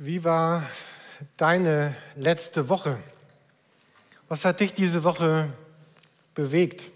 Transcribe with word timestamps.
Wie 0.00 0.22
war 0.22 0.62
deine 1.36 1.96
letzte 2.14 2.68
Woche? 2.68 2.98
Was 4.28 4.44
hat 4.44 4.60
dich 4.60 4.72
diese 4.72 5.02
Woche 5.02 5.52
bewegt? 6.36 6.92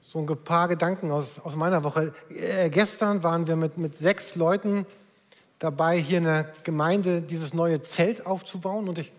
So 0.00 0.20
ein 0.20 0.44
paar 0.44 0.66
Gedanken 0.66 1.10
aus, 1.10 1.38
aus 1.40 1.54
meiner 1.54 1.84
Woche. 1.84 2.14
Äh, 2.30 2.70
gestern 2.70 3.22
waren 3.22 3.46
wir 3.46 3.56
mit, 3.56 3.76
mit 3.76 3.98
sechs 3.98 4.34
Leuten 4.34 4.86
dabei, 5.58 5.98
hier 5.98 6.18
in 6.18 6.24
der 6.24 6.44
Gemeinde 6.62 7.20
dieses 7.20 7.52
neue 7.52 7.82
Zelt 7.82 8.24
aufzubauen. 8.24 8.88
Und 8.88 8.96
ich, 8.96 9.12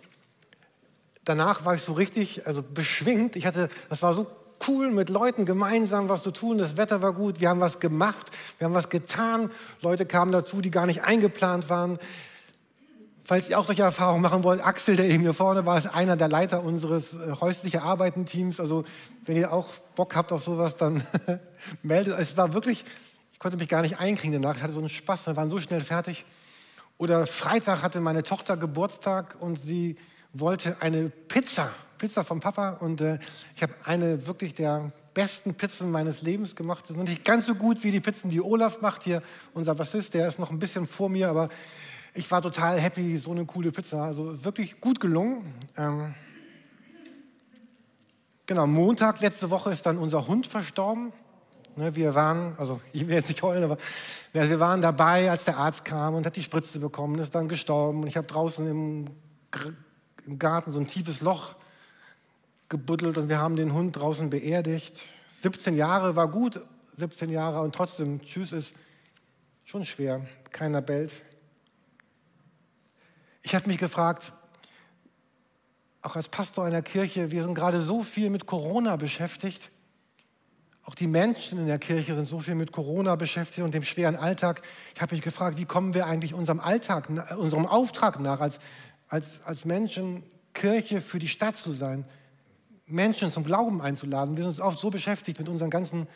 danach 1.23 1.65
war 1.65 1.75
ich 1.75 1.83
so 1.83 1.93
richtig 1.93 2.47
also 2.47 2.63
beschwingt. 2.63 3.35
Ich 3.35 3.45
hatte, 3.45 3.69
das 3.89 4.01
war 4.01 4.15
so 4.15 4.25
cool, 4.67 4.91
mit 4.91 5.09
Leuten 5.09 5.45
gemeinsam 5.45 6.09
was 6.09 6.23
zu 6.23 6.31
tun. 6.31 6.57
Das 6.57 6.77
Wetter 6.77 7.01
war 7.01 7.13
gut, 7.13 7.39
wir 7.39 7.49
haben 7.49 7.59
was 7.59 7.79
gemacht, 7.79 8.31
wir 8.57 8.65
haben 8.65 8.73
was 8.73 8.89
getan. 8.89 9.51
Leute 9.81 10.05
kamen 10.05 10.31
dazu, 10.31 10.61
die 10.61 10.71
gar 10.71 10.85
nicht 10.85 11.03
eingeplant 11.03 11.69
waren. 11.69 11.99
Falls 13.23 13.49
ihr 13.49 13.59
auch 13.59 13.65
solche 13.65 13.83
Erfahrungen 13.83 14.21
machen 14.21 14.45
wollt, 14.45 14.65
Axel, 14.65 14.95
der 14.95 15.09
eben 15.09 15.23
hier 15.23 15.33
vorne 15.33 15.65
war, 15.65 15.77
ist 15.77 15.87
einer 15.87 16.15
der 16.15 16.29
Leiter 16.29 16.63
unseres 16.63 17.13
äh, 17.13 17.33
häusliche 17.41 17.81
Arbeiten-Teams. 17.81 18.61
Also 18.61 18.85
wenn 19.25 19.35
ihr 19.35 19.51
auch 19.51 19.67
Bock 19.95 20.15
habt 20.15 20.31
auf 20.31 20.43
sowas, 20.43 20.77
dann 20.77 21.03
meldet. 21.83 22.17
Es 22.17 22.37
war 22.37 22.53
wirklich, 22.53 22.85
ich 23.33 23.39
konnte 23.39 23.57
mich 23.57 23.67
gar 23.67 23.81
nicht 23.81 23.99
einkriegen 23.99 24.41
danach. 24.41 24.55
Ich 24.55 24.63
hatte 24.63 24.71
so 24.71 24.79
einen 24.79 24.87
Spaß, 24.87 25.27
wir 25.27 25.35
waren 25.35 25.49
so 25.49 25.59
schnell 25.59 25.81
fertig. 25.81 26.25
Oder 26.97 27.27
Freitag 27.27 27.83
hatte 27.83 27.99
meine 27.99 28.23
Tochter 28.23 28.55
Geburtstag 28.55 29.35
und 29.39 29.59
sie 29.59 29.97
wollte 30.31 30.77
eine 30.79 31.09
Pizza 31.09 31.71
Pizza 31.97 32.23
vom 32.23 32.39
Papa 32.39 32.71
und 32.79 33.01
äh, 33.01 33.19
ich 33.55 33.63
habe 33.63 33.73
eine 33.83 34.27
wirklich 34.27 34.53
der 34.53 34.91
besten 35.13 35.55
Pizzen 35.55 35.89
meines 35.89 36.21
Lebens 36.21 36.55
gemacht. 36.55 36.85
Das 36.87 36.95
ist 36.95 37.03
nicht 37.03 37.25
ganz 37.25 37.47
so 37.47 37.55
gut 37.55 37.83
wie 37.83 37.91
die 37.91 37.99
Pizzen, 37.99 38.29
die 38.29 38.41
Olaf 38.41 38.81
macht 38.81 39.03
hier, 39.03 39.23
unser 39.53 39.73
Bassist, 39.73 40.13
der 40.13 40.27
ist 40.27 40.37
noch 40.37 40.51
ein 40.51 40.59
bisschen 40.59 40.85
vor 40.85 41.09
mir, 41.09 41.29
aber 41.29 41.49
ich 42.13 42.29
war 42.31 42.41
total 42.41 42.79
happy, 42.79 43.17
so 43.17 43.31
eine 43.31 43.45
coole 43.45 43.71
Pizza. 43.71 44.03
Also 44.03 44.43
wirklich 44.43 44.81
gut 44.81 44.99
gelungen. 44.99 45.53
Ähm, 45.77 46.15
genau, 48.45 48.67
Montag 48.67 49.21
letzte 49.21 49.49
Woche 49.49 49.71
ist 49.71 49.85
dann 49.85 49.97
unser 49.97 50.27
Hund 50.27 50.47
verstorben. 50.47 51.13
Ne, 51.75 51.95
wir 51.95 52.15
waren, 52.15 52.55
also 52.57 52.81
ich 52.91 53.07
will 53.07 53.13
jetzt 53.13 53.29
nicht 53.29 53.43
heulen, 53.43 53.63
aber 53.63 53.77
wir 54.33 54.59
waren 54.59 54.81
dabei, 54.81 55.29
als 55.29 55.45
der 55.45 55.57
Arzt 55.57 55.85
kam 55.85 56.15
und 56.15 56.25
hat 56.25 56.35
die 56.35 56.41
Spritze 56.41 56.79
bekommen, 56.79 57.19
ist 57.19 57.35
dann 57.35 57.47
gestorben. 57.47 58.01
Und 58.01 58.07
ich 58.07 58.17
habe 58.17 58.25
draußen 58.25 58.67
im, 58.67 59.05
im 60.25 60.39
Garten 60.39 60.71
so 60.71 60.79
ein 60.79 60.87
tiefes 60.87 61.21
Loch 61.21 61.55
gebuddelt 62.69 63.17
und 63.17 63.29
wir 63.29 63.39
haben 63.39 63.55
den 63.55 63.73
Hund 63.73 63.95
draußen 63.95 64.29
beerdigt. 64.29 65.01
17 65.37 65.75
Jahre 65.75 66.15
war 66.15 66.29
gut, 66.29 66.63
17 66.97 67.29
Jahre 67.29 67.61
und 67.61 67.75
trotzdem, 67.75 68.21
tschüss 68.21 68.51
ist 68.51 68.73
schon 69.63 69.85
schwer. 69.85 70.25
Keiner 70.51 70.81
bellt. 70.81 71.11
Ich 73.43 73.55
habe 73.55 73.67
mich 73.67 73.77
gefragt, 73.77 74.33
auch 76.01 76.15
als 76.15 76.29
Pastor 76.29 76.65
einer 76.65 76.81
Kirche, 76.81 77.31
wir 77.31 77.43
sind 77.43 77.53
gerade 77.53 77.81
so 77.81 78.03
viel 78.03 78.29
mit 78.29 78.45
Corona 78.45 78.95
beschäftigt. 78.95 79.71
Auch 80.83 80.95
die 80.95 81.07
Menschen 81.07 81.59
in 81.59 81.67
der 81.67 81.79
Kirche 81.79 82.15
sind 82.15 82.25
so 82.25 82.39
viel 82.39 82.55
mit 82.55 82.71
Corona 82.71 83.15
beschäftigt 83.17 83.65
und 83.65 83.73
dem 83.73 83.83
schweren 83.83 84.15
Alltag. 84.15 84.61
Ich 84.95 85.01
habe 85.01 85.13
mich 85.13 85.21
gefragt, 85.21 85.57
wie 85.57 85.65
kommen 85.65 85.93
wir 85.93 86.05
eigentlich 86.05 86.33
unserem 86.33 86.61
Alltag, 86.61 87.09
unserem 87.37 87.65
Auftrag 87.65 88.21
nach, 88.21 88.39
als, 88.39 88.59
als, 89.09 89.43
als 89.43 89.65
Menschen 89.65 90.23
Kirche 90.53 91.01
für 91.01 91.19
die 91.19 91.27
Stadt 91.27 91.57
zu 91.57 91.71
sein? 91.71 92.05
Menschen 92.87 93.31
zum 93.31 93.43
Glauben 93.43 93.81
einzuladen. 93.81 94.37
Wir 94.37 94.43
sind 94.45 94.61
oft 94.61 94.79
so 94.79 94.89
beschäftigt 94.89 95.39
mit 95.39 95.49
unseren 95.49 95.69
ganzen, 95.69 96.07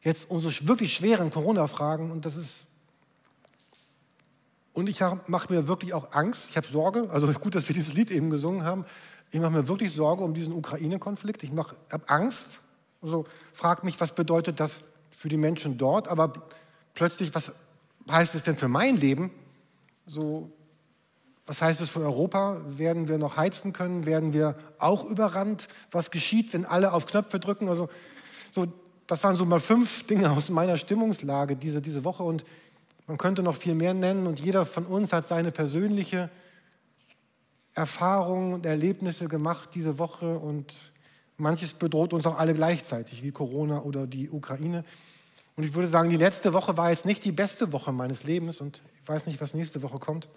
jetzt 0.00 0.30
unsere 0.30 0.68
wirklich 0.68 0.94
schweren 0.94 1.30
Corona-Fragen 1.30 2.10
und 2.10 2.24
das 2.24 2.36
ist, 2.36 2.64
und 4.72 4.88
ich 4.88 5.00
mache 5.26 5.52
mir 5.52 5.66
wirklich 5.66 5.92
auch 5.92 6.12
Angst, 6.12 6.50
ich 6.50 6.56
habe 6.56 6.68
Sorge, 6.68 7.10
also 7.10 7.26
gut, 7.32 7.54
dass 7.54 7.68
wir 7.68 7.74
dieses 7.74 7.94
Lied 7.94 8.10
eben 8.10 8.30
gesungen 8.30 8.62
haben, 8.62 8.84
ich 9.30 9.40
mache 9.40 9.50
mir 9.50 9.68
wirklich 9.68 9.92
Sorge 9.92 10.22
um 10.22 10.34
diesen 10.34 10.54
Ukraine-Konflikt, 10.54 11.42
ich 11.42 11.50
habe 11.50 12.08
Angst, 12.08 12.60
also 13.02 13.24
frage 13.52 13.84
mich, 13.84 14.00
was 14.00 14.14
bedeutet 14.14 14.60
das 14.60 14.80
für 15.10 15.28
die 15.28 15.36
Menschen 15.36 15.78
dort, 15.78 16.08
aber 16.08 16.32
plötzlich, 16.94 17.34
was 17.34 17.52
heißt 18.10 18.34
es 18.36 18.42
denn 18.42 18.56
für 18.56 18.68
mein 18.68 18.96
Leben? 18.96 19.30
So, 20.06 20.50
was 21.48 21.62
heißt 21.62 21.80
es 21.80 21.88
für 21.88 22.00
Europa? 22.00 22.60
Werden 22.76 23.08
wir 23.08 23.16
noch 23.16 23.38
heizen 23.38 23.72
können? 23.72 24.04
Werden 24.04 24.34
wir 24.34 24.54
auch 24.78 25.04
überrannt? 25.04 25.66
Was 25.90 26.10
geschieht, 26.10 26.52
wenn 26.52 26.66
alle 26.66 26.92
auf 26.92 27.06
Knöpfe 27.06 27.40
drücken? 27.40 27.70
Also, 27.70 27.88
so, 28.50 28.66
das 29.06 29.24
waren 29.24 29.34
so 29.34 29.46
mal 29.46 29.58
fünf 29.58 30.06
Dinge 30.06 30.30
aus 30.30 30.50
meiner 30.50 30.76
Stimmungslage 30.76 31.56
diese, 31.56 31.80
diese 31.80 32.04
Woche. 32.04 32.22
Und 32.22 32.44
man 33.06 33.16
könnte 33.16 33.42
noch 33.42 33.56
viel 33.56 33.74
mehr 33.74 33.94
nennen. 33.94 34.26
Und 34.26 34.40
jeder 34.40 34.66
von 34.66 34.84
uns 34.84 35.14
hat 35.14 35.26
seine 35.26 35.50
persönliche 35.50 36.28
Erfahrungen 37.74 38.52
und 38.52 38.66
Erlebnisse 38.66 39.26
gemacht 39.26 39.70
diese 39.72 39.96
Woche. 39.96 40.38
Und 40.38 40.74
manches 41.38 41.72
bedroht 41.72 42.12
uns 42.12 42.26
auch 42.26 42.36
alle 42.36 42.52
gleichzeitig, 42.52 43.22
wie 43.22 43.32
Corona 43.32 43.80
oder 43.80 44.06
die 44.06 44.28
Ukraine. 44.28 44.84
Und 45.56 45.64
ich 45.64 45.72
würde 45.72 45.88
sagen, 45.88 46.10
die 46.10 46.18
letzte 46.18 46.52
Woche 46.52 46.76
war 46.76 46.90
jetzt 46.90 47.06
nicht 47.06 47.24
die 47.24 47.32
beste 47.32 47.72
Woche 47.72 47.90
meines 47.90 48.24
Lebens. 48.24 48.60
Und 48.60 48.82
ich 49.02 49.08
weiß 49.08 49.24
nicht, 49.24 49.40
was 49.40 49.54
nächste 49.54 49.80
Woche 49.80 49.98
kommt. 49.98 50.28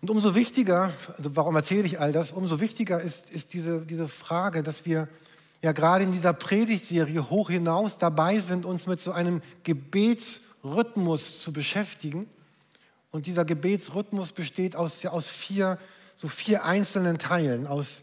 Und 0.00 0.10
umso 0.10 0.34
wichtiger, 0.34 0.92
also 1.16 1.34
warum 1.36 1.56
erzähle 1.56 1.86
ich 1.86 1.98
all 2.00 2.12
das, 2.12 2.32
umso 2.32 2.60
wichtiger 2.60 3.00
ist, 3.00 3.30
ist 3.30 3.54
diese, 3.54 3.80
diese 3.80 4.08
Frage, 4.08 4.62
dass 4.62 4.84
wir 4.84 5.08
ja 5.62 5.72
gerade 5.72 6.04
in 6.04 6.12
dieser 6.12 6.32
Predigtserie 6.32 7.30
hoch 7.30 7.50
hinaus 7.50 7.98
dabei 7.98 8.40
sind, 8.40 8.66
uns 8.66 8.86
mit 8.86 9.00
so 9.00 9.12
einem 9.12 9.40
Gebetsrhythmus 9.64 11.40
zu 11.40 11.52
beschäftigen. 11.52 12.28
Und 13.10 13.26
dieser 13.26 13.44
Gebetsrhythmus 13.44 14.32
besteht 14.32 14.76
aus, 14.76 15.04
aus 15.06 15.28
vier, 15.28 15.78
so 16.14 16.28
vier 16.28 16.64
einzelnen 16.64 17.18
Teilen, 17.18 17.66
aus, 17.66 18.02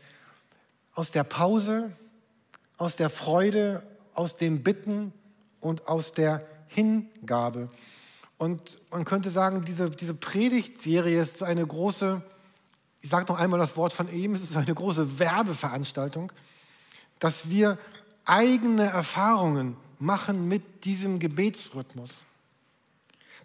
aus 0.93 1.11
der 1.11 1.23
Pause, 1.23 1.91
aus 2.77 2.95
der 2.95 3.09
Freude, 3.09 3.83
aus 4.13 4.35
dem 4.35 4.63
Bitten 4.63 5.13
und 5.59 5.87
aus 5.87 6.11
der 6.11 6.45
Hingabe. 6.67 7.69
Und 8.37 8.79
man 8.91 9.05
könnte 9.05 9.29
sagen, 9.29 9.63
diese, 9.65 9.89
diese 9.89 10.13
Predigtserie 10.13 11.21
ist 11.21 11.37
so 11.37 11.45
eine 11.45 11.65
große, 11.65 12.21
ich 13.01 13.09
sage 13.09 13.31
noch 13.31 13.39
einmal 13.39 13.59
das 13.59 13.77
Wort 13.77 13.93
von 13.93 14.11
ihm, 14.11 14.33
es 14.33 14.41
ist 14.41 14.55
eine 14.55 14.73
große 14.73 15.19
Werbeveranstaltung, 15.19 16.31
dass 17.19 17.49
wir 17.49 17.77
eigene 18.25 18.83
Erfahrungen 18.83 19.77
machen 19.99 20.47
mit 20.47 20.85
diesem 20.85 21.19
Gebetsrhythmus. 21.19 22.09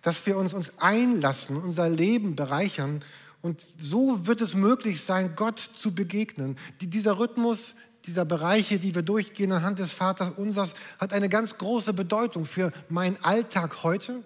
Dass 0.03 0.25
wir 0.27 0.37
uns, 0.37 0.53
uns 0.53 0.72
einlassen, 0.78 1.56
unser 1.56 1.88
Leben 1.88 2.37
bereichern. 2.37 3.04
Und 3.43 3.62
so 3.78 4.27
wird 4.27 4.41
es 4.41 4.54
möglich 4.54 5.03
sein, 5.03 5.34
Gott 5.37 5.59
zu 5.75 5.94
begegnen. 5.94 6.56
Die, 6.81 6.88
dieser 6.88 7.19
Rhythmus, 7.19 7.75
dieser 8.06 8.25
Bereiche, 8.25 8.78
die 8.78 8.94
wir 8.94 9.03
durchgehen 9.03 9.53
anhand 9.53 9.78
des 9.78 9.93
Vaters 9.93 10.32
unsers, 10.37 10.75
hat 10.98 11.12
eine 11.12 11.28
ganz 11.28 11.59
große 11.59 11.93
Bedeutung 11.93 12.44
für 12.44 12.72
meinen 12.88 13.22
Alltag 13.22 13.82
heute 13.82 14.22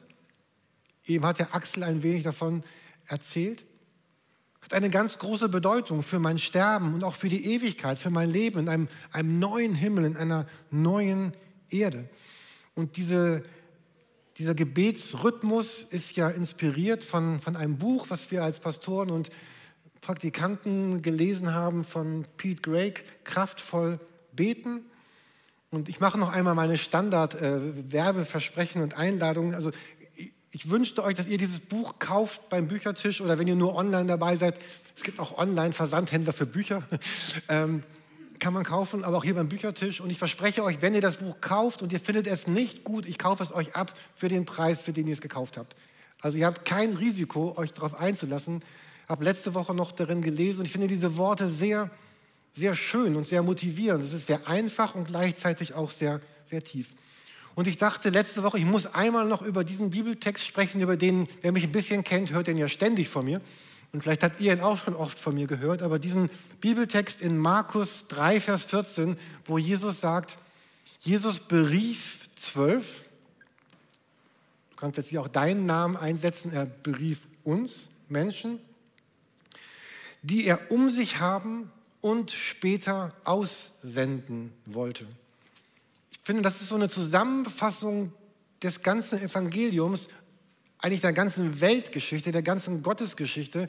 Eben 1.07 1.27
hat 1.27 1.39
der 1.39 1.55
Axel 1.55 1.83
ein 1.83 2.03
wenig 2.03 2.23
davon 2.23 2.63
erzählt. 3.07 3.65
Hat 4.61 4.75
eine 4.75 4.91
ganz 4.91 5.19
große 5.19 5.49
Bedeutung 5.49 6.03
für 6.03 6.21
mein 6.21 6.39
Sterben 6.39 6.95
und 6.95 7.03
auch 7.03 7.15
für 7.15 7.29
die 7.29 7.55
Ewigkeit, 7.55 7.99
für 7.99 8.11
mein 8.11 8.31
Leben 8.31 8.61
in 8.61 8.69
einem, 8.69 8.89
einem 9.11 9.39
neuen 9.39 9.75
Himmel, 9.75 10.05
in 10.05 10.17
einer 10.17 10.47
neuen 10.71 11.35
Erde. 11.69 12.09
Und 12.75 12.97
diese, 12.97 13.43
dieser 14.39 14.55
Gebetsrhythmus 14.55 15.83
ist 15.83 16.15
ja 16.15 16.29
inspiriert 16.29 17.05
von, 17.05 17.41
von 17.41 17.57
einem 17.57 17.79
Buch, 17.79 18.07
was 18.09 18.31
wir 18.31 18.45
als 18.45 18.61
Pastoren 18.61 19.11
und 19.11 19.31
Praktikanten 20.01 21.03
gelesen 21.03 21.55
haben 21.55 21.85
von 21.85 22.27
Pete 22.37 22.63
Greig, 22.63 23.05
Kraftvoll 23.25 24.01
beten. 24.33 24.85
Und 25.71 25.89
ich 25.89 26.01
mache 26.01 26.19
noch 26.19 26.33
einmal 26.33 26.55
meine 26.55 26.77
Standard-Werbeversprechen 26.77 28.81
äh, 28.81 28.85
und 28.85 28.97
Einladungen. 28.97 29.55
Also 29.55 29.71
ich 30.53 30.69
wünschte 30.69 31.03
euch, 31.03 31.15
dass 31.15 31.29
ihr 31.29 31.39
dieses 31.39 31.61
Buch 31.61 31.99
kauft 31.99 32.49
beim 32.51 32.69
Büchertisch 32.69 33.21
oder 33.21 33.39
wenn 33.39 33.49
ihr 33.49 33.57
nur 33.57 33.75
online 33.75 34.07
dabei 34.07 34.37
seid. 34.37 34.59
Es 34.95 35.03
gibt 35.03 35.19
auch 35.19 35.39
Online-Versandhändler 35.39 36.33
für 36.33 36.47
Bücher. 36.47 36.83
Ähm, 37.49 37.83
kann 38.39 38.55
man 38.55 38.65
kaufen, 38.65 39.05
aber 39.05 39.19
auch 39.19 39.25
hier 39.25 39.35
beim 39.35 39.49
Büchertisch. 39.49 40.01
Und 40.01 40.11
ich 40.11 40.19
verspreche 40.19 40.65
euch, 40.65 40.83
wenn 40.83 40.95
ihr 40.95 41.01
das 41.01 41.19
Buch 41.19 41.41
kauft 41.41 41.81
und 41.81 41.93
ihr 41.93 42.01
findet 42.01 42.27
es 42.27 42.49
nicht 42.49 42.83
gut, 42.83 43.07
ich 43.07 43.17
kaufe 43.17 43.45
es 43.45 43.53
euch 43.53 43.77
ab 43.77 43.97
für 44.17 44.29
den 44.29 44.45
Preis, 44.45 44.83
für 44.83 44.93
den 44.93 45.07
ihr 45.07 45.15
es 45.15 45.21
gekauft 45.21 45.57
habt. 45.57 45.77
Also 46.21 46.39
ihr 46.39 46.47
habt 46.47 46.65
kein 46.65 46.97
Risiko, 46.97 47.55
euch 47.57 47.73
darauf 47.73 47.95
einzulassen. 47.95 48.63
Ich 49.05 49.09
habe 49.09 49.23
letzte 49.25 49.55
Woche 49.55 49.75
noch 49.75 49.93
darin 49.93 50.23
gelesen 50.23 50.61
und 50.61 50.67
ich 50.67 50.73
finde 50.73 50.89
diese 50.89 51.17
Worte 51.17 51.49
sehr, 51.49 51.89
sehr 52.53 52.75
schön 52.75 53.15
und 53.15 53.27
sehr 53.27 53.45
motivierend. 53.45 54.05
Es 54.05 54.13
ist 54.13 54.27
sehr 54.27 54.49
einfach 54.49 54.97
und 54.97 55.07
gleichzeitig 55.07 55.75
auch 55.75 55.93
sehr, 55.93 56.21
sehr 56.45 56.65
tief. 56.65 56.89
Und 57.55 57.67
ich 57.67 57.77
dachte 57.77 58.11
letzte 58.11 58.43
Woche, 58.43 58.59
ich 58.59 58.65
muss 58.65 58.87
einmal 58.87 59.27
noch 59.27 59.43
über 59.43 59.65
diesen 59.65 59.91
Bibeltext 59.91 60.47
sprechen, 60.47 60.81
über 60.81 60.97
den, 60.97 61.29
wer 61.43 61.53
mich 61.53 61.65
ein 61.65 61.73
bisschen 61.73 62.03
kennt, 62.03 62.33
hört 62.33 62.47
den 62.47 62.57
ja 62.57 62.69
ständig 62.69 63.09
von 63.09 63.25
mir. 63.25 63.41
Und 63.93 64.03
vielleicht 64.03 64.23
habt 64.23 64.41
ihr 64.41 64.55
ihn 64.55 64.61
auch 64.61 64.79
schon 64.79 64.95
oft 64.95 65.19
von 65.19 65.35
mir 65.35 65.47
gehört, 65.47 65.83
aber 65.83 65.99
diesen 65.99 66.31
Bibeltext 66.61 67.21
in 67.21 67.37
Markus 67.37 68.07
3, 68.09 68.41
Vers 68.41 68.65
14, 68.65 69.19
wo 69.45 69.59
Jesus 69.59 70.01
sagt, 70.01 70.39
Jesus 71.01 71.41
berief 71.41 72.21
zwölf, 72.37 73.05
du 74.71 74.77
kannst 74.77 74.97
jetzt 74.97 75.11
hier 75.11 75.21
auch 75.21 75.29
deinen 75.29 75.67
Namen 75.67 75.97
einsetzen. 75.97 76.53
Er 76.53 76.65
berief 76.65 77.21
uns, 77.45 77.91
Menschen, 78.09 78.61
die 80.23 80.47
er 80.47 80.71
um 80.71 80.89
sich 80.89 81.21
haben 81.21 81.71
und 82.01 82.31
später 82.31 83.13
aussenden 83.25 84.53
wollte. 84.65 85.07
Finde, 86.23 86.43
das 86.43 86.61
ist 86.61 86.69
so 86.69 86.77
eine 86.77 86.89
Zusammenfassung 86.89 88.13
des 88.63 88.83
ganzen 88.83 89.21
Evangeliums, 89.21 90.09
eigentlich 90.79 91.01
der 91.01 91.13
ganzen 91.13 91.61
Weltgeschichte, 91.61 92.33
der 92.33 92.43
ganzen 92.43 92.83
Gottesgeschichte. 92.83 93.69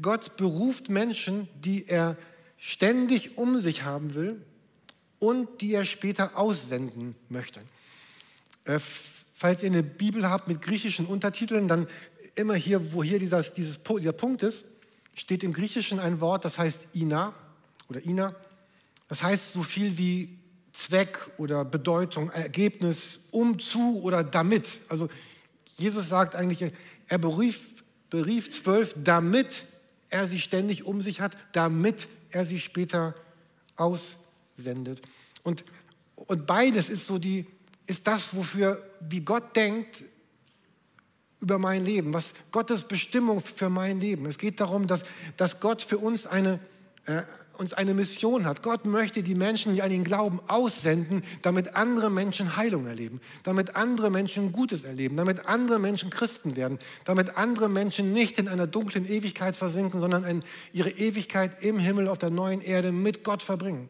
Gott 0.00 0.36
beruft 0.36 0.88
Menschen, 0.88 1.48
die 1.60 1.86
er 1.86 2.16
ständig 2.58 3.36
um 3.36 3.58
sich 3.58 3.84
haben 3.84 4.14
will 4.14 4.44
und 5.18 5.60
die 5.60 5.72
er 5.74 5.84
später 5.84 6.36
aussenden 6.38 7.14
möchte. 7.28 7.60
Äh, 8.64 8.78
falls 9.32 9.62
ihr 9.62 9.70
eine 9.70 9.82
Bibel 9.82 10.28
habt 10.28 10.48
mit 10.48 10.62
griechischen 10.62 11.06
Untertiteln, 11.06 11.68
dann 11.68 11.86
immer 12.34 12.54
hier, 12.54 12.92
wo 12.92 13.02
hier 13.02 13.18
dieser, 13.18 13.42
dieses, 13.42 13.80
dieser 13.82 14.12
Punkt 14.12 14.42
ist, 14.42 14.66
steht 15.14 15.42
im 15.42 15.52
Griechischen 15.52 16.00
ein 16.00 16.20
Wort, 16.20 16.44
das 16.44 16.58
heißt 16.58 16.80
Ina 16.94 17.34
oder 17.88 18.04
Ina. 18.04 18.34
Das 19.08 19.22
heißt 19.22 19.52
so 19.52 19.62
viel 19.62 19.98
wie 19.98 20.38
Zweck 20.74 21.18
oder 21.38 21.64
Bedeutung, 21.64 22.30
Ergebnis, 22.30 23.20
um 23.30 23.58
zu 23.58 24.02
oder 24.02 24.24
damit. 24.24 24.80
Also 24.88 25.08
Jesus 25.76 26.08
sagt 26.08 26.34
eigentlich, 26.34 26.72
er 27.06 27.18
berief, 27.18 27.84
berief 28.10 28.50
zwölf, 28.50 28.94
damit 29.02 29.66
er 30.10 30.26
sie 30.26 30.40
ständig 30.40 30.84
um 30.84 31.00
sich 31.00 31.20
hat, 31.20 31.36
damit 31.52 32.08
er 32.30 32.44
sie 32.44 32.60
später 32.60 33.14
aussendet. 33.76 35.00
Und, 35.44 35.64
und 36.16 36.46
beides 36.46 36.88
ist 36.88 37.06
so 37.06 37.18
die, 37.18 37.46
ist 37.86 38.06
das, 38.06 38.34
wofür, 38.34 38.82
wie 39.00 39.20
Gott 39.20 39.54
denkt 39.54 40.04
über 41.40 41.58
mein 41.58 41.84
Leben, 41.84 42.12
was 42.12 42.32
Gottes 42.50 42.82
Bestimmung 42.82 43.40
für 43.40 43.68
mein 43.68 44.00
Leben. 44.00 44.26
Es 44.26 44.38
geht 44.38 44.60
darum, 44.60 44.86
dass, 44.86 45.04
dass 45.36 45.60
Gott 45.60 45.82
für 45.82 45.98
uns 45.98 46.26
eine, 46.26 46.58
äh, 47.06 47.22
uns 47.58 47.72
eine 47.72 47.94
Mission 47.94 48.46
hat. 48.46 48.62
Gott 48.62 48.86
möchte 48.86 49.22
die 49.22 49.34
Menschen, 49.34 49.74
die 49.74 49.82
an 49.82 49.90
ihn 49.90 50.04
glauben, 50.04 50.40
aussenden, 50.48 51.22
damit 51.42 51.76
andere 51.76 52.10
Menschen 52.10 52.56
Heilung 52.56 52.86
erleben, 52.86 53.20
damit 53.42 53.76
andere 53.76 54.10
Menschen 54.10 54.52
Gutes 54.52 54.84
erleben, 54.84 55.16
damit 55.16 55.46
andere 55.46 55.78
Menschen 55.78 56.10
Christen 56.10 56.56
werden, 56.56 56.78
damit 57.04 57.36
andere 57.36 57.68
Menschen 57.68 58.12
nicht 58.12 58.38
in 58.38 58.48
einer 58.48 58.66
dunklen 58.66 59.06
Ewigkeit 59.06 59.56
versinken, 59.56 60.00
sondern 60.00 60.42
ihre 60.72 60.90
Ewigkeit 60.90 61.62
im 61.62 61.78
Himmel 61.78 62.08
auf 62.08 62.18
der 62.18 62.30
neuen 62.30 62.60
Erde 62.60 62.92
mit 62.92 63.24
Gott 63.24 63.42
verbringen. 63.42 63.88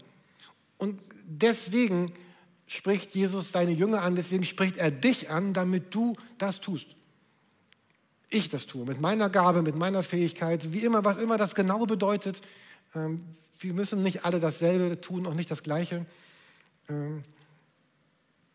Und 0.78 1.00
deswegen 1.26 2.12
spricht 2.66 3.14
Jesus 3.14 3.52
seine 3.52 3.72
Jünger 3.72 4.02
an, 4.02 4.16
deswegen 4.16 4.44
spricht 4.44 4.76
er 4.76 4.90
dich 4.90 5.30
an, 5.30 5.52
damit 5.52 5.94
du 5.94 6.16
das 6.38 6.60
tust. 6.60 6.86
Ich 8.30 8.48
das 8.48 8.66
tue, 8.66 8.84
mit 8.84 9.00
meiner 9.00 9.30
Gabe, 9.30 9.62
mit 9.62 9.76
meiner 9.76 10.02
Fähigkeit, 10.02 10.72
wie 10.72 10.80
immer, 10.80 11.04
was 11.04 11.18
immer 11.18 11.38
das 11.38 11.54
genau 11.54 11.86
bedeutet. 11.86 12.40
Wir 13.58 13.72
müssen 13.72 14.02
nicht 14.02 14.24
alle 14.24 14.40
dasselbe 14.40 15.00
tun, 15.00 15.26
auch 15.26 15.34
nicht 15.34 15.50
das 15.50 15.62
Gleiche. 15.62 16.06
Ähm, 16.88 17.24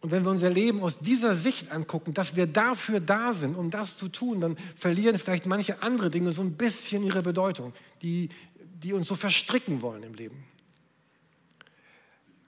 und 0.02 0.12
wenn 0.12 0.24
wir 0.24 0.32
unser 0.32 0.50
Leben 0.50 0.82
aus 0.82 0.98
dieser 1.00 1.36
Sicht 1.36 1.72
angucken, 1.72 2.14
dass 2.14 2.36
wir 2.36 2.48
dafür 2.48 3.02
da 3.02 3.34
sind, 3.34 3.58
um 3.58 3.70
das 3.70 3.98
zu 3.98 4.08
tun, 4.08 4.40
dann 4.40 4.58
verlieren 4.78 5.20
vielleicht 5.20 5.46
manche 5.46 5.82
andere 5.82 6.10
Dinge 6.10 6.32
so 6.32 6.42
ein 6.42 6.54
bisschen 6.54 7.04
ihre 7.04 7.22
Bedeutung, 7.22 7.74
die, 8.02 8.30
die 8.82 8.94
uns 8.94 9.08
so 9.08 9.16
verstricken 9.16 9.82
wollen 9.82 10.04
im 10.04 10.14
Leben. 10.14 10.44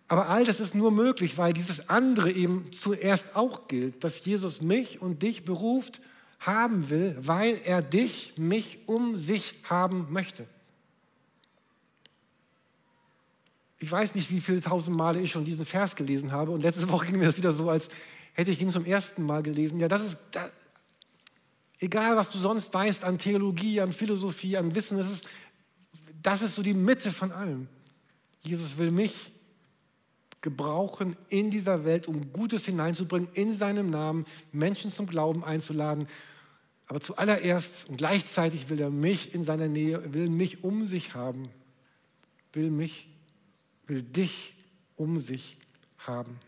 Aber 0.07 0.29
all 0.29 0.45
das 0.45 0.59
ist 0.59 0.75
nur 0.75 0.91
möglich, 0.91 1.37
weil 1.37 1.53
dieses 1.53 1.89
andere 1.89 2.31
eben 2.31 2.71
zuerst 2.73 3.35
auch 3.35 3.67
gilt, 3.67 4.03
dass 4.03 4.25
Jesus 4.25 4.61
mich 4.61 5.01
und 5.01 5.23
dich 5.23 5.43
beruft 5.43 6.01
haben 6.39 6.89
will, 6.89 7.15
weil 7.19 7.57
er 7.65 7.81
dich, 7.81 8.33
mich 8.37 8.79
um 8.87 9.15
sich 9.15 9.59
haben 9.63 10.07
möchte. 10.09 10.47
Ich 13.81 13.91
weiß 13.91 14.13
nicht, 14.13 14.29
wie 14.29 14.39
viele 14.39 14.61
tausend 14.61 14.95
Male 14.95 15.19
ich 15.19 15.31
schon 15.31 15.43
diesen 15.43 15.65
Vers 15.65 15.95
gelesen 15.95 16.31
habe 16.31 16.51
und 16.51 16.61
letzte 16.61 16.87
Woche 16.89 17.07
ging 17.07 17.17
mir 17.17 17.25
das 17.25 17.37
wieder 17.37 17.51
so, 17.51 17.67
als 17.67 17.89
hätte 18.33 18.51
ich 18.51 18.61
ihn 18.61 18.69
zum 18.69 18.85
ersten 18.85 19.25
Mal 19.25 19.41
gelesen. 19.41 19.79
Ja, 19.79 19.87
das 19.87 20.01
ist, 20.03 20.17
das, 20.29 20.51
egal 21.79 22.15
was 22.15 22.29
du 22.29 22.37
sonst 22.37 22.71
weißt 22.71 23.03
an 23.03 23.17
Theologie, 23.17 23.81
an 23.81 23.91
Philosophie, 23.91 24.55
an 24.55 24.75
Wissen, 24.75 24.97
das 24.97 25.09
ist, 25.09 25.25
das 26.21 26.43
ist 26.43 26.53
so 26.53 26.61
die 26.61 26.75
Mitte 26.75 27.11
von 27.11 27.31
allem. 27.31 27.67
Jesus 28.41 28.77
will 28.77 28.91
mich 28.91 29.31
gebrauchen 30.41 31.17
in 31.29 31.49
dieser 31.49 31.83
Welt, 31.83 32.07
um 32.07 32.31
Gutes 32.31 32.65
hineinzubringen, 32.65 33.29
in 33.33 33.55
seinem 33.55 33.89
Namen 33.89 34.25
Menschen 34.51 34.91
zum 34.91 35.07
Glauben 35.07 35.43
einzuladen. 35.43 36.07
Aber 36.87 37.01
zuallererst 37.01 37.89
und 37.89 37.97
gleichzeitig 37.97 38.69
will 38.69 38.79
er 38.79 38.91
mich 38.91 39.33
in 39.33 39.43
seiner 39.43 39.67
Nähe, 39.67 40.13
will 40.13 40.29
mich 40.29 40.63
um 40.63 40.85
sich 40.85 41.15
haben, 41.15 41.49
will 42.53 42.69
mich, 42.69 43.07
will 43.87 44.01
dich 44.01 44.55
um 44.95 45.19
sich 45.19 45.57
haben. 45.99 46.39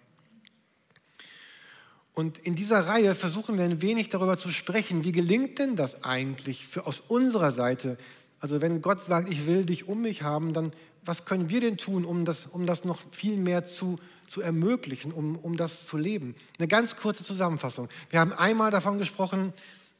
Und 2.13 2.37
in 2.39 2.55
dieser 2.55 2.85
Reihe 2.85 3.15
versuchen 3.15 3.57
wir 3.57 3.65
ein 3.65 3.81
wenig 3.81 4.09
darüber 4.09 4.37
zu 4.37 4.49
sprechen, 4.49 5.03
wie 5.03 5.11
gelingt 5.11 5.57
denn 5.57 5.75
das 5.75 6.03
eigentlich 6.03 6.67
für, 6.67 6.85
aus 6.85 6.99
unserer 6.99 7.51
Seite? 7.51 7.97
Also 8.39 8.61
wenn 8.61 8.81
Gott 8.81 9.03
sagt, 9.03 9.29
ich 9.29 9.47
will 9.47 9.65
dich 9.65 9.87
um 9.87 10.01
mich 10.01 10.21
haben, 10.21 10.53
dann 10.53 10.73
was 11.05 11.25
können 11.25 11.49
wir 11.49 11.59
denn 11.59 11.77
tun, 11.77 12.05
um 12.05 12.25
das, 12.25 12.45
um 12.45 12.65
das 12.65 12.85
noch 12.85 13.01
viel 13.11 13.37
mehr 13.37 13.65
zu, 13.65 13.99
zu 14.27 14.41
ermöglichen, 14.41 15.11
um, 15.11 15.35
um 15.35 15.57
das 15.57 15.85
zu 15.85 15.97
leben? 15.97 16.35
Eine 16.57 16.67
ganz 16.67 16.95
kurze 16.95 17.23
Zusammenfassung. 17.23 17.89
Wir 18.09 18.19
haben 18.19 18.31
einmal 18.31 18.71
davon 18.71 18.97
gesprochen, 18.97 19.53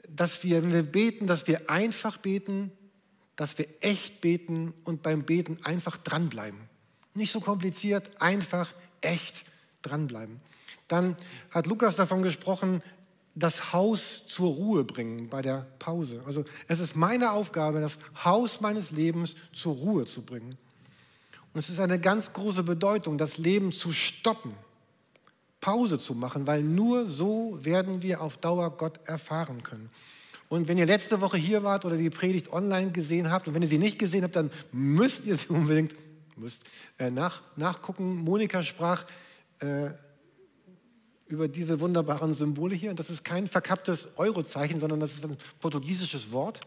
dass 0.10 0.44
wir, 0.44 0.62
wenn 0.64 0.72
wir 0.72 0.84
beten, 0.84 1.28
dass 1.28 1.48
wir 1.48 1.70
einfach 1.70 2.18
beten, 2.18 2.72
dass 3.36 3.58
wir 3.58 3.68
echt 3.82 4.22
beten 4.22 4.74
und 4.84 5.02
beim 5.02 5.24
Beten 5.24 5.58
einfach 5.64 5.98
dranbleiben. 5.98 6.60
Nicht 7.14 7.32
so 7.32 7.40
kompliziert, 7.40 8.10
einfach, 8.22 8.74
echt 9.02 9.46
dranbleiben. 9.82 10.40
Dann 10.88 11.16
hat 11.52 11.68
Lukas 11.68 11.96
davon 11.96 12.22
gesprochen, 12.22 12.82
das 13.36 13.74
Haus 13.74 14.24
zur 14.28 14.54
Ruhe 14.54 14.84
bringen 14.84 15.28
bei 15.30 15.42
der 15.42 15.66
Pause. 15.80 16.22
Also 16.26 16.46
es 16.68 16.80
ist 16.80 16.96
meine 16.96 17.32
Aufgabe, 17.32 17.82
das 17.82 17.98
Haus 18.24 18.62
meines 18.62 18.92
Lebens 18.92 19.36
zur 19.54 19.74
Ruhe 19.74 20.06
zu 20.06 20.22
bringen. 20.22 20.58
Und 21.54 21.60
es 21.60 21.70
ist 21.70 21.80
eine 21.80 22.00
ganz 22.00 22.34
große 22.34 22.64
Bedeutung, 22.64 23.18
das 23.18 23.38
Leben 23.38 23.72
zu 23.72 23.92
stoppen, 23.92 24.54
Pause 25.62 25.98
zu 25.98 26.14
machen, 26.14 26.46
weil 26.46 26.62
nur 26.62 27.08
so 27.08 27.58
werden 27.62 28.02
wir 28.02 28.22
auf 28.22 28.38
Dauer 28.38 28.72
Gott 28.78 29.00
erfahren 29.08 29.64
können. 29.64 29.90
Und 30.50 30.68
wenn 30.68 30.78
ihr 30.78 30.86
letzte 30.86 31.22
Woche 31.22 31.38
hier 31.38 31.64
wart 31.64 31.86
oder 31.86 31.98
die 31.98 32.10
Predigt 32.12 32.52
online 32.52 32.92
gesehen 32.92 33.32
habt 33.32 33.48
und 33.48 33.56
wenn 33.56 33.64
ihr 33.64 33.68
sie 33.68 33.80
nicht 33.80 33.98
gesehen 33.98 34.24
habt, 34.24 34.36
dann 34.36 34.52
müsst 34.72 35.26
ihr 35.26 35.38
sie 35.38 35.48
unbedingt 35.48 35.96
müsst, 36.38 36.64
äh, 36.98 37.10
nach, 37.10 37.42
nachgucken. 37.56 38.16
Monika 38.16 38.64
sprach 38.64 39.06
äh, 39.60 39.92
über 41.28 41.48
diese 41.48 41.80
wunderbaren 41.80 42.34
Symbole 42.34 42.76
hier. 42.76 42.94
Das 42.94 43.10
ist 43.10 43.24
kein 43.24 43.48
verkapptes 43.48 44.10
Eurozeichen, 44.18 44.80
sondern 44.80 45.00
das 45.00 45.14
ist 45.14 45.26
ein 45.26 45.38
portugiesisches 45.60 46.32
Wort, 46.32 46.62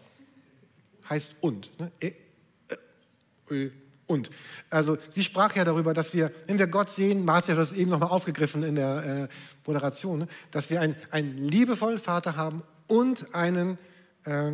heißt 1.09 1.37
und. 1.41 1.71
Ne? 1.79 1.93
E, 2.01 2.13
e, 3.51 3.71
und. 4.07 4.31
Also 4.71 4.99
sie 5.09 5.25
sprach 5.25 5.55
ja 5.57 5.65
darüber, 5.65 5.95
dass 5.95 6.15
wir, 6.15 6.33
wenn 6.47 6.59
wir 6.59 6.67
Gott 6.67 6.91
sehen, 6.91 7.25
Marcia 7.25 7.55
hat 7.55 7.61
das 7.61 7.73
eben 7.73 7.91
nochmal 7.91 8.11
aufgegriffen 8.11 8.63
in 8.63 8.77
der 8.77 9.29
äh, 9.31 9.35
Moderation, 9.67 10.21
ne? 10.21 10.29
dass 10.51 10.71
wir 10.71 10.81
ein, 10.81 10.97
einen 11.11 11.37
liebevollen 11.39 11.99
Vater 11.99 12.37
haben 12.37 12.63
und 12.87 13.35
einen 13.35 13.79
äh, 14.25 14.53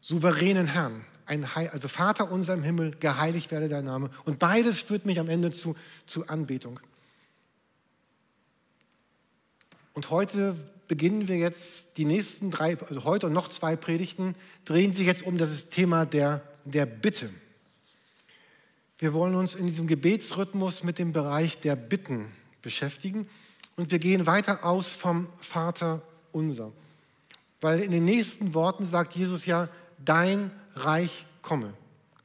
souveränen 0.00 0.66
Herrn. 0.66 1.04
Ein 1.26 1.44
also 1.44 1.88
Vater 1.88 2.30
unser 2.30 2.54
im 2.54 2.62
Himmel, 2.62 2.96
geheiligt 3.00 3.50
werde 3.50 3.68
dein 3.68 3.84
Name. 3.84 4.10
Und 4.24 4.38
beides 4.38 4.80
führt 4.80 5.06
mich 5.06 5.18
am 5.18 5.28
Ende 5.28 5.50
zu, 5.50 5.74
zu 6.06 6.28
Anbetung. 6.28 6.80
Und 9.94 10.10
heute 10.10 10.56
beginnen 10.88 11.28
wir 11.28 11.36
jetzt 11.36 11.96
die 11.96 12.04
nächsten 12.04 12.50
drei, 12.50 12.76
also 12.78 13.04
heute 13.04 13.28
und 13.28 13.32
noch 13.32 13.48
zwei 13.48 13.76
Predigten, 13.76 14.34
drehen 14.64 14.92
sich 14.92 15.06
jetzt 15.06 15.24
um 15.24 15.38
das 15.38 15.68
Thema 15.68 16.04
der, 16.04 16.42
der 16.64 16.84
Bitte. 16.84 17.30
Wir 18.98 19.12
wollen 19.12 19.34
uns 19.34 19.54
in 19.54 19.66
diesem 19.66 19.86
Gebetsrhythmus 19.86 20.82
mit 20.82 20.98
dem 20.98 21.12
Bereich 21.12 21.58
der 21.60 21.76
Bitten 21.76 22.26
beschäftigen 22.62 23.28
und 23.76 23.90
wir 23.90 23.98
gehen 23.98 24.26
weiter 24.26 24.64
aus 24.64 24.88
vom 24.88 25.28
Vater 25.36 26.02
unser. 26.32 26.72
Weil 27.60 27.80
in 27.80 27.90
den 27.90 28.04
nächsten 28.04 28.54
Worten 28.54 28.86
sagt 28.86 29.14
Jesus 29.14 29.46
ja, 29.46 29.68
dein 30.04 30.50
Reich 30.74 31.26
komme. 31.42 31.74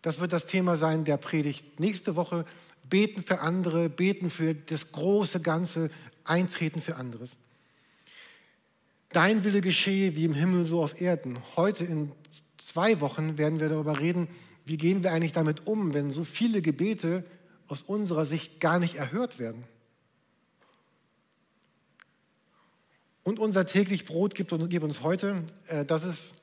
Das 0.01 0.19
wird 0.19 0.33
das 0.33 0.45
Thema 0.45 0.77
sein 0.77 1.05
der 1.05 1.17
Predigt 1.17 1.79
nächste 1.79 2.15
Woche. 2.15 2.45
Beten 2.89 3.21
für 3.21 3.41
andere, 3.41 3.89
beten 3.89 4.29
für 4.29 4.55
das 4.55 4.91
große 4.91 5.41
Ganze, 5.41 5.91
eintreten 6.23 6.81
für 6.81 6.95
anderes. 6.95 7.37
Dein 9.09 9.43
Wille 9.43 9.61
geschehe 9.61 10.15
wie 10.15 10.25
im 10.25 10.33
Himmel 10.33 10.65
so 10.65 10.83
auf 10.83 11.01
Erden. 11.01 11.39
Heute 11.55 11.83
in 11.83 12.11
zwei 12.57 12.99
Wochen 13.01 13.37
werden 13.37 13.59
wir 13.59 13.69
darüber 13.69 13.99
reden, 13.99 14.27
wie 14.65 14.77
gehen 14.77 15.03
wir 15.03 15.11
eigentlich 15.11 15.31
damit 15.31 15.65
um, 15.65 15.93
wenn 15.93 16.11
so 16.11 16.23
viele 16.23 16.61
Gebete 16.61 17.23
aus 17.67 17.81
unserer 17.81 18.25
Sicht 18.25 18.59
gar 18.59 18.79
nicht 18.79 18.95
erhört 18.95 19.39
werden? 19.39 19.63
Und 23.23 23.39
unser 23.39 23.65
täglich 23.65 24.05
Brot 24.05 24.33
gibt 24.35 24.53
uns, 24.53 25.01
heute, 25.01 25.43
äh, 25.67 25.85
das 25.85 26.03
ist 26.03 26.33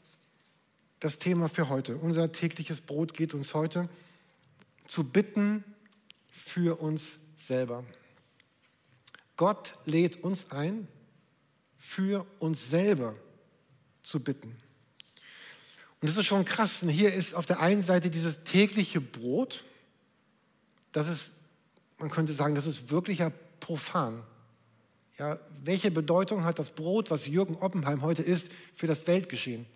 das 1.01 1.19
Thema 1.19 1.49
für 1.49 1.69
heute. 1.69 1.97
Unser 1.97 2.33
tägliches 2.33 2.81
Brot 2.81 3.15
geht 3.15 3.35
uns 3.35 3.55
heute 3.55 3.89
zu 4.87 5.05
bitten 5.05 5.65
für 6.31 6.81
uns 6.81 7.19
selber. 7.37 7.85
Gott 9.37 9.75
lädt 9.85 10.23
uns 10.25 10.51
ein, 10.51 10.89
für 11.79 12.27
uns 12.39 12.71
selber 12.71 13.15
zu 14.03 14.21
bitten. 14.21 14.57
Und 16.01 16.09
das 16.09 16.17
ist 16.17 16.27
schon 16.27 16.45
krass. 16.45 16.83
Und 16.83 16.89
hier 16.89 17.13
ist 17.13 17.35
auf 17.35 17.47
der 17.47 17.61
einen 17.61 17.83
Seite 17.83 18.11
dieses 18.11 18.45
tägliche 18.45 19.01
Brot. 19.01 19.65
Das 20.93 21.09
ist, 21.09 21.31
man 21.99 22.11
könnte 22.11 22.33
sagen, 22.33 22.55
das 22.55 22.67
ist 22.67 22.91
wirklicher 22.91 23.31
profan. 23.61 24.23
Ja, 25.19 25.39
welche 25.63 25.91
Bedeutung 25.91 26.45
hat 26.45 26.59
das 26.59 26.71
Brot, 26.71 27.11
was 27.11 27.27
Jürgen 27.27 27.57
Oppenheim 27.57 28.03
heute 28.03 28.23
isst, 28.23 28.51
für 28.75 28.87
das 28.87 29.07
Weltgeschehen? 29.07 29.67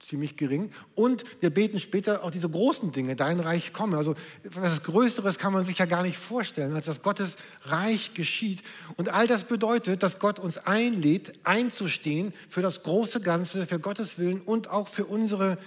Ziemlich 0.00 0.36
gering. 0.36 0.70
Und 0.94 1.24
wir 1.40 1.50
beten 1.50 1.78
später 1.78 2.24
auch 2.24 2.30
diese 2.30 2.48
großen 2.48 2.92
Dinge, 2.92 3.16
dein 3.16 3.40
Reich 3.40 3.72
komme. 3.72 3.96
Also 3.96 4.14
etwas 4.42 4.82
Größeres 4.82 5.38
kann 5.38 5.52
man 5.52 5.64
sich 5.64 5.78
ja 5.78 5.86
gar 5.86 6.02
nicht 6.02 6.16
vorstellen, 6.16 6.74
als 6.74 6.86
dass 6.86 7.02
Gottes 7.02 7.36
Reich 7.64 8.14
geschieht. 8.14 8.62
Und 8.96 9.08
all 9.08 9.26
das 9.26 9.44
bedeutet, 9.44 10.02
dass 10.02 10.18
Gott 10.18 10.38
uns 10.38 10.58
einlädt, 10.58 11.32
einzustehen 11.44 12.32
für 12.48 12.62
das 12.62 12.82
große 12.82 13.20
Ganze, 13.20 13.66
für 13.66 13.78
Gottes 13.78 14.18
Willen 14.18 14.40
und 14.40 14.68
auch 14.68 14.88
für 14.88 15.06
unsere, 15.06 15.58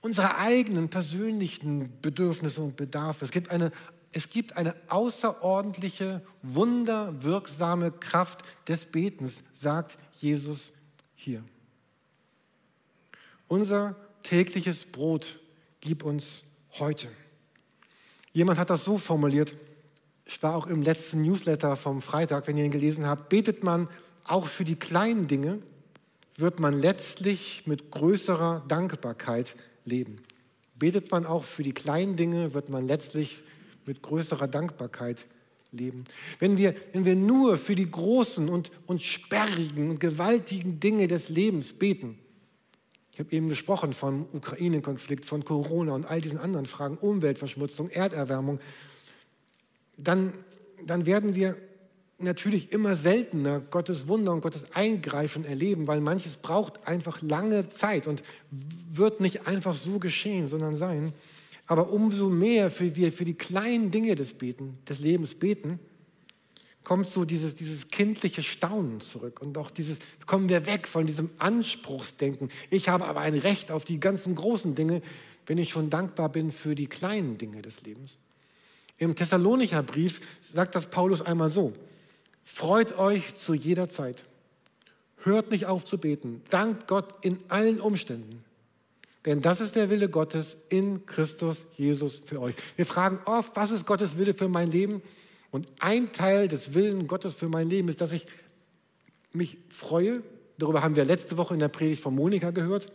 unsere 0.00 0.36
eigenen 0.36 0.88
persönlichen 0.88 1.90
Bedürfnisse 2.00 2.60
und 2.62 2.76
Bedarfe. 2.76 3.24
Es 3.24 3.30
gibt 3.30 3.50
eine 3.50 3.72
es 4.14 4.28
gibt 4.28 4.56
eine 4.58 4.74
außerordentliche, 4.88 6.20
wunderwirksame 6.42 7.92
Kraft 7.92 8.42
des 8.68 8.84
Betens, 8.84 9.42
sagt 9.54 9.96
Jesus 10.18 10.74
hier. 11.14 11.42
Unser 13.52 13.96
tägliches 14.22 14.86
Brot 14.86 15.38
gib 15.82 16.04
uns 16.04 16.44
heute. 16.78 17.08
Jemand 18.32 18.58
hat 18.58 18.70
das 18.70 18.82
so 18.82 18.96
formuliert, 18.96 19.52
ich 20.24 20.42
war 20.42 20.54
auch 20.54 20.66
im 20.66 20.80
letzten 20.80 21.20
Newsletter 21.20 21.76
vom 21.76 22.00
Freitag, 22.00 22.46
wenn 22.46 22.56
ihr 22.56 22.64
ihn 22.64 22.70
gelesen 22.70 23.06
habt, 23.06 23.28
betet 23.28 23.62
man 23.62 23.88
auch 24.24 24.46
für 24.46 24.64
die 24.64 24.76
kleinen 24.76 25.26
Dinge, 25.26 25.58
wird 26.38 26.60
man 26.60 26.80
letztlich 26.80 27.64
mit 27.66 27.90
größerer 27.90 28.64
Dankbarkeit 28.68 29.54
leben. 29.84 30.22
Betet 30.76 31.10
man 31.10 31.26
auch 31.26 31.44
für 31.44 31.62
die 31.62 31.74
kleinen 31.74 32.16
Dinge, 32.16 32.54
wird 32.54 32.70
man 32.70 32.86
letztlich 32.86 33.42
mit 33.84 34.00
größerer 34.00 34.48
Dankbarkeit 34.48 35.26
leben. 35.72 36.04
Wenn 36.38 36.56
wir, 36.56 36.74
wenn 36.94 37.04
wir 37.04 37.16
nur 37.16 37.58
für 37.58 37.76
die 37.76 37.90
großen 37.90 38.48
und, 38.48 38.72
und 38.86 39.02
sperrigen 39.02 39.90
und 39.90 40.00
gewaltigen 40.00 40.80
Dinge 40.80 41.06
des 41.06 41.28
Lebens 41.28 41.74
beten, 41.74 42.18
habe 43.22 43.34
eben 43.34 43.48
gesprochen 43.48 43.92
vom 43.92 44.26
Ukraine-Konflikt, 44.32 45.24
von 45.24 45.44
Corona 45.44 45.94
und 45.94 46.04
all 46.06 46.20
diesen 46.20 46.38
anderen 46.38 46.66
Fragen, 46.66 46.96
Umweltverschmutzung, 46.96 47.88
Erderwärmung. 47.88 48.58
Dann, 49.96 50.32
dann 50.84 51.06
werden 51.06 51.34
wir 51.34 51.56
natürlich 52.18 52.72
immer 52.72 52.94
seltener 52.94 53.60
Gottes 53.60 54.08
Wunder 54.08 54.32
und 54.32 54.40
Gottes 54.40 54.72
Eingreifen 54.74 55.44
erleben, 55.44 55.86
weil 55.86 56.00
manches 56.00 56.36
braucht 56.36 56.86
einfach 56.86 57.22
lange 57.22 57.68
Zeit 57.70 58.06
und 58.06 58.22
wird 58.50 59.20
nicht 59.20 59.46
einfach 59.46 59.76
so 59.76 59.98
geschehen, 59.98 60.48
sondern 60.48 60.76
sein. 60.76 61.12
Aber 61.66 61.90
umso 61.90 62.28
mehr 62.28 62.70
für 62.70 62.96
wir 62.96 63.12
für 63.12 63.24
die 63.24 63.34
kleinen 63.34 63.90
Dinge 63.90 64.14
des 64.14 64.34
Beten, 64.34 64.78
des 64.88 64.98
Lebens 64.98 65.34
beten, 65.34 65.78
kommt 66.84 67.08
so 67.08 67.24
dieses, 67.24 67.54
dieses 67.54 67.88
kindliche 67.88 68.42
Staunen 68.42 69.00
zurück 69.00 69.40
und 69.40 69.56
auch 69.58 69.70
dieses, 69.70 69.98
kommen 70.26 70.48
wir 70.48 70.66
weg 70.66 70.88
von 70.88 71.06
diesem 71.06 71.30
Anspruchsdenken. 71.38 72.50
Ich 72.70 72.88
habe 72.88 73.06
aber 73.06 73.20
ein 73.20 73.34
Recht 73.34 73.70
auf 73.70 73.84
die 73.84 74.00
ganzen 74.00 74.34
großen 74.34 74.74
Dinge, 74.74 75.02
wenn 75.46 75.58
ich 75.58 75.70
schon 75.70 75.90
dankbar 75.90 76.28
bin 76.28 76.52
für 76.52 76.74
die 76.74 76.86
kleinen 76.86 77.38
Dinge 77.38 77.62
des 77.62 77.82
Lebens. 77.82 78.18
Im 78.98 79.14
Thessalonicher 79.14 79.82
Brief 79.82 80.20
sagt 80.40 80.74
das 80.74 80.86
Paulus 80.86 81.22
einmal 81.22 81.50
so, 81.50 81.72
freut 82.44 82.98
euch 82.98 83.34
zu 83.34 83.54
jeder 83.54 83.88
Zeit, 83.88 84.24
hört 85.24 85.50
nicht 85.50 85.66
auf 85.66 85.84
zu 85.84 85.98
beten, 85.98 86.42
dankt 86.50 86.86
Gott 86.88 87.24
in 87.24 87.38
allen 87.48 87.80
Umständen. 87.80 88.44
Denn 89.24 89.40
das 89.40 89.60
ist 89.60 89.76
der 89.76 89.88
Wille 89.88 90.08
Gottes 90.08 90.56
in 90.68 91.06
Christus 91.06 91.64
Jesus 91.76 92.22
für 92.24 92.40
euch. 92.40 92.56
Wir 92.74 92.86
fragen 92.86 93.20
oft, 93.24 93.54
was 93.54 93.70
ist 93.70 93.86
Gottes 93.86 94.18
Wille 94.18 94.34
für 94.34 94.48
mein 94.48 94.70
Leben? 94.70 95.00
Und 95.52 95.68
ein 95.78 96.12
Teil 96.12 96.48
des 96.48 96.74
Willen 96.74 97.06
Gottes 97.06 97.34
für 97.34 97.48
mein 97.48 97.68
Leben 97.68 97.88
ist, 97.88 98.00
dass 98.00 98.10
ich 98.10 98.26
mich 99.32 99.58
freue. 99.68 100.22
Darüber 100.58 100.82
haben 100.82 100.96
wir 100.96 101.04
letzte 101.04 101.36
Woche 101.36 101.54
in 101.54 101.60
der 101.60 101.68
Predigt 101.68 102.02
von 102.02 102.14
Monika 102.14 102.50
gehört. 102.50 102.90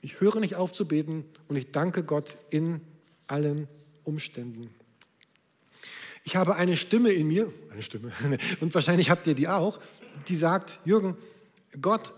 Ich 0.00 0.20
höre 0.20 0.38
nicht 0.38 0.54
auf 0.54 0.72
zu 0.72 0.86
beten 0.86 1.24
und 1.48 1.56
ich 1.56 1.72
danke 1.72 2.04
Gott 2.04 2.36
in 2.50 2.80
allen 3.26 3.68
Umständen. 4.04 4.70
Ich 6.22 6.36
habe 6.36 6.54
eine 6.54 6.76
Stimme 6.76 7.10
in 7.10 7.26
mir, 7.26 7.52
eine 7.70 7.82
Stimme, 7.82 8.12
und 8.60 8.72
wahrscheinlich 8.72 9.10
habt 9.10 9.26
ihr 9.26 9.34
die 9.34 9.48
auch, 9.48 9.80
die 10.28 10.36
sagt, 10.36 10.78
Jürgen, 10.84 11.16
Gott 11.80 12.14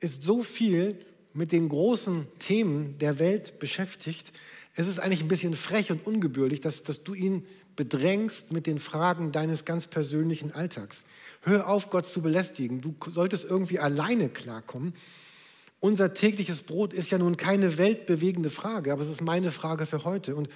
ist 0.00 0.22
so 0.22 0.42
viel 0.42 0.98
mit 1.32 1.52
den 1.52 1.70
großen 1.70 2.26
Themen 2.38 2.98
der 2.98 3.18
Welt 3.18 3.58
beschäftigt. 3.58 4.32
Es 4.74 4.86
ist 4.86 4.98
eigentlich 4.98 5.22
ein 5.22 5.28
bisschen 5.28 5.54
frech 5.54 5.90
und 5.90 6.06
ungebührlich, 6.06 6.60
dass, 6.60 6.82
dass 6.82 7.02
du 7.02 7.14
ihn 7.14 7.46
bedrängst 7.76 8.52
mit 8.52 8.66
den 8.66 8.78
Fragen 8.78 9.32
deines 9.32 9.64
ganz 9.64 9.86
persönlichen 9.86 10.52
Alltags. 10.52 11.04
Hör 11.42 11.68
auf, 11.68 11.90
Gott 11.90 12.06
zu 12.06 12.22
belästigen. 12.22 12.80
Du 12.80 12.94
solltest 13.10 13.44
irgendwie 13.44 13.78
alleine 13.78 14.28
klarkommen. 14.28 14.94
Unser 15.80 16.12
tägliches 16.12 16.62
Brot 16.62 16.92
ist 16.92 17.10
ja 17.10 17.18
nun 17.18 17.36
keine 17.38 17.78
weltbewegende 17.78 18.50
Frage, 18.50 18.92
aber 18.92 19.02
es 19.02 19.08
ist 19.08 19.22
meine 19.22 19.50
Frage 19.50 19.86
für 19.86 20.04
heute. 20.04 20.36
Und, 20.36 20.50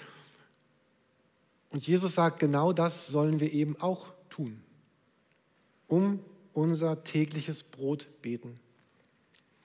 und 1.71 1.87
Jesus 1.87 2.15
sagt, 2.15 2.41
genau 2.41 2.75
das 2.75 3.07
sollen 3.07 3.41
wir 3.41 3.53
eben 3.53 3.81
auch 3.81 4.13
tun. 4.29 4.61
Um 5.87 6.21
unser 6.53 7.03
tägliches 7.05 7.63
Brot 7.63 8.07
beten. 8.21 8.61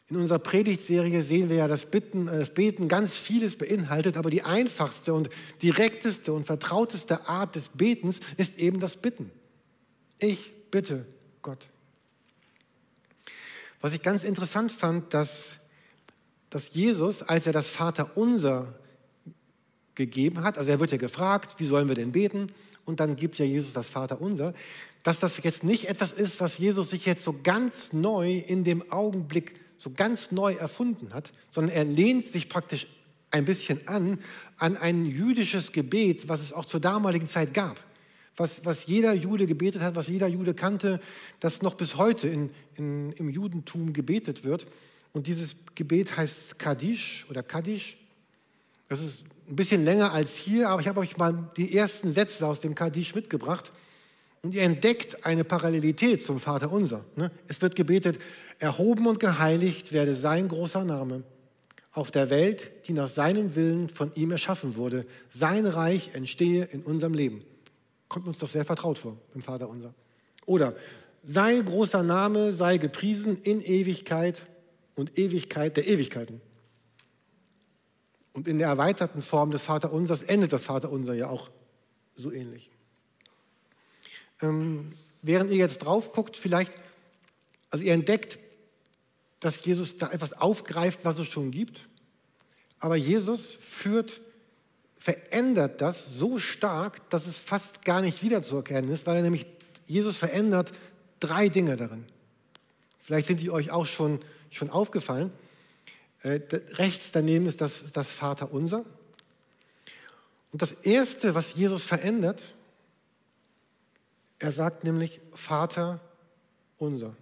In 0.10 0.18
unserer 0.18 0.40
Predigtserie 0.40 1.22
sehen 1.22 1.50
wir 1.50 1.58
ja, 1.58 1.68
dass 1.68 1.86
Bitten, 1.86 2.28
äh, 2.28 2.40
das 2.40 2.50
Beten 2.50 2.88
ganz 2.88 3.14
vieles 3.14 3.56
beinhaltet, 3.56 4.18
aber 4.18 4.30
die 4.30 4.44
einfachste 4.44 5.14
und 5.14 5.30
direkteste 5.62 6.34
und 6.34 6.46
vertrauteste 6.46 7.28
Art 7.28 7.56
des 7.56 7.70
Betens 7.70 8.20
ist 8.38 8.58
eben 8.58 8.80
das 8.80 8.98
Bitten. 8.98 9.32
Ich 10.20 10.52
bitte 10.72 11.06
Gott. 11.42 11.68
Was 13.82 13.94
ich 13.94 14.02
ganz 14.02 14.24
interessant 14.24 14.72
fand, 14.72 15.14
dass, 15.14 15.58
dass 16.50 16.74
Jesus, 16.74 17.22
als 17.22 17.46
er 17.46 17.54
das 17.54 17.68
Vaterunser 17.68 18.74
gegeben 19.96 20.44
hat, 20.44 20.58
also 20.58 20.70
er 20.70 20.80
wird 20.80 20.92
ja 20.92 20.98
gefragt, 20.98 21.60
wie 21.60 21.66
sollen 21.66 21.88
wir 21.88 21.96
denn 21.96 22.12
beten? 22.12 22.48
Und 22.84 23.00
dann 23.00 23.16
gibt 23.16 23.38
ja 23.38 23.46
Jesus 23.46 23.74
das 23.74 23.88
Vaterunser, 23.88 24.54
dass 25.04 25.20
das 25.20 25.38
jetzt 25.44 25.64
nicht 25.64 25.88
etwas 25.88 26.12
ist, 26.12 26.42
was 26.42 26.58
Jesus 26.58 26.90
sich 26.90 27.06
jetzt 27.06 27.24
so 27.24 27.36
ganz 27.44 27.94
neu 27.94 28.38
in 28.38 28.64
dem 28.64 28.92
Augenblick 28.92 29.56
so 29.80 29.92
ganz 29.92 30.32
neu 30.32 30.56
erfunden 30.56 31.14
hat, 31.14 31.32
sondern 31.50 31.74
er 31.74 31.86
lehnt 31.86 32.26
sich 32.26 32.50
praktisch 32.50 32.86
ein 33.32 33.46
bisschen 33.46 33.88
an 33.88 34.20
an 34.58 34.76
ein 34.76 35.06
jüdisches 35.06 35.72
Gebet, 35.72 36.28
was 36.28 36.42
es 36.42 36.52
auch 36.52 36.66
zur 36.66 36.82
damaligen 36.82 37.28
Zeit 37.28 37.54
gab. 37.54 37.80
Was, 38.36 38.66
was 38.66 38.88
jeder 38.88 39.14
Jude 39.14 39.48
gebetet 39.48 39.82
hat, 39.82 39.96
was 39.96 40.08
jeder 40.08 40.28
Jude 40.28 40.54
kannte, 40.54 41.00
das 41.40 41.62
noch 41.62 41.76
bis 41.76 41.96
heute 41.96 42.28
in, 42.28 42.50
in, 42.76 43.14
im 43.14 43.30
Judentum 43.30 43.94
gebetet 43.94 44.44
wird. 44.44 44.68
Und 45.14 45.28
dieses 45.28 45.56
Gebet 45.76 46.18
heißt 46.18 46.60
Kaddish 46.60 47.26
oder 47.30 47.42
Kaddish. 47.42 47.98
Das 48.90 49.02
ist 49.02 49.24
ein 49.48 49.56
bisschen 49.56 49.86
länger 49.86 50.12
als 50.12 50.36
hier, 50.36 50.70
aber 50.70 50.82
ich 50.82 50.90
habe 50.90 51.00
euch 51.00 51.16
mal 51.16 51.52
die 51.56 51.76
ersten 51.76 52.12
Sätze 52.12 52.46
aus 52.46 52.60
dem 52.60 52.76
Kaddish 52.76 53.16
mitgebracht. 53.16 53.72
Und 54.42 54.56
ihr 54.56 54.64
entdeckt 54.64 55.26
eine 55.26 55.44
Parallelität 55.44 56.26
zum 56.26 56.40
Vater 56.40 56.72
unser. 56.72 57.04
Ne? 57.16 57.32
Es 57.48 57.62
wird 57.62 57.76
gebetet, 57.76 58.20
erhoben 58.58 59.08
und 59.08 59.20
geheiligt 59.20 59.92
werde 59.92 60.16
sein 60.16 60.48
großer 60.48 60.84
Name 60.84 61.24
auf 61.92 62.12
der 62.12 62.30
Welt, 62.30 62.72
die 62.88 62.94
nach 62.94 63.08
seinem 63.08 63.56
Willen 63.56 63.90
von 63.90 64.14
ihm 64.16 64.32
erschaffen 64.32 64.76
wurde. 64.76 65.06
Sein 65.30 65.66
Reich 65.66 66.16
entstehe 66.16 66.66
in 66.66 66.84
unserem 66.84 67.14
Leben. 67.14 67.44
Kommt 68.08 68.28
uns 68.28 68.38
doch 68.38 68.50
sehr 68.50 68.66
vertraut 68.66 69.00
vor 69.00 69.18
im 69.36 69.42
Vater 69.42 69.70
unser. 69.70 69.94
Oder 70.46 70.76
sein 71.24 71.66
großer 71.66 72.04
Name 72.04 72.54
sei 72.54 72.78
gepriesen 72.78 73.38
in 73.42 73.60
Ewigkeit 73.62 74.48
und 74.96 75.20
Ewigkeit 75.20 75.76
der 75.76 75.88
Ewigkeiten. 75.88 76.42
Und 78.34 78.48
in 78.48 78.58
der 78.58 78.68
erweiterten 78.68 79.22
Form 79.22 79.52
des 79.52 79.64
Vaterunsers 79.64 80.22
endet 80.22 80.54
das 80.54 80.64
Vaterunser 80.64 81.14
ja 81.14 81.30
auch 81.30 81.50
so 82.16 82.32
ähnlich. 82.32 82.72
Ähm, 84.42 84.94
während 85.22 85.52
ihr 85.52 85.58
jetzt 85.58 85.80
drauf 85.80 86.12
guckt, 86.12 86.38
vielleicht, 86.38 86.72
also 87.70 87.84
ihr 87.84 87.94
entdeckt, 87.94 88.40
dass 89.40 89.64
Jesus 89.64 89.98
da 89.98 90.12
etwas 90.12 90.34
aufgreift, 90.34 91.00
was 91.04 91.18
es 91.20 91.28
schon 91.28 91.52
gibt. 91.52 91.88
Aber 92.80 92.96
Jesus 92.96 93.56
führt, 93.56 94.22
verändert 94.96 95.82
das 95.82 96.14
so 96.18 96.40
stark, 96.40 97.10
dass 97.10 97.28
es 97.28 97.38
fast 97.38 97.84
gar 97.84 98.02
nicht 98.02 98.22
wiederzuerkennen 98.22 98.92
ist, 98.92 99.08
weil 99.08 99.18
er 99.18 99.22
nämlich, 99.22 99.46
Jesus 99.88 100.18
verändert 100.18 100.72
drei 101.20 101.50
Dinge 101.50 101.78
darin. 101.78 102.06
Vielleicht 103.00 103.28
sind 103.28 103.40
die 103.40 103.50
euch 103.50 103.72
auch 103.72 103.86
schon, 103.86 104.20
schon 104.52 104.70
aufgefallen. 104.70 105.32
Äh, 106.22 106.42
rechts 106.74 107.12
daneben 107.12 107.48
ist 107.48 107.62
das, 107.62 107.92
das 107.94 108.08
Vater 108.08 108.54
unser. 108.54 108.86
Und 110.52 110.62
das 110.62 110.74
Erste, 110.74 111.36
was 111.36 111.56
Jesus 111.56 111.84
verändert, 111.84 112.42
er 114.40 114.52
sagt 114.52 114.84
nämlich 114.84 115.22
Vater 115.34 116.00
unser. 116.78 117.16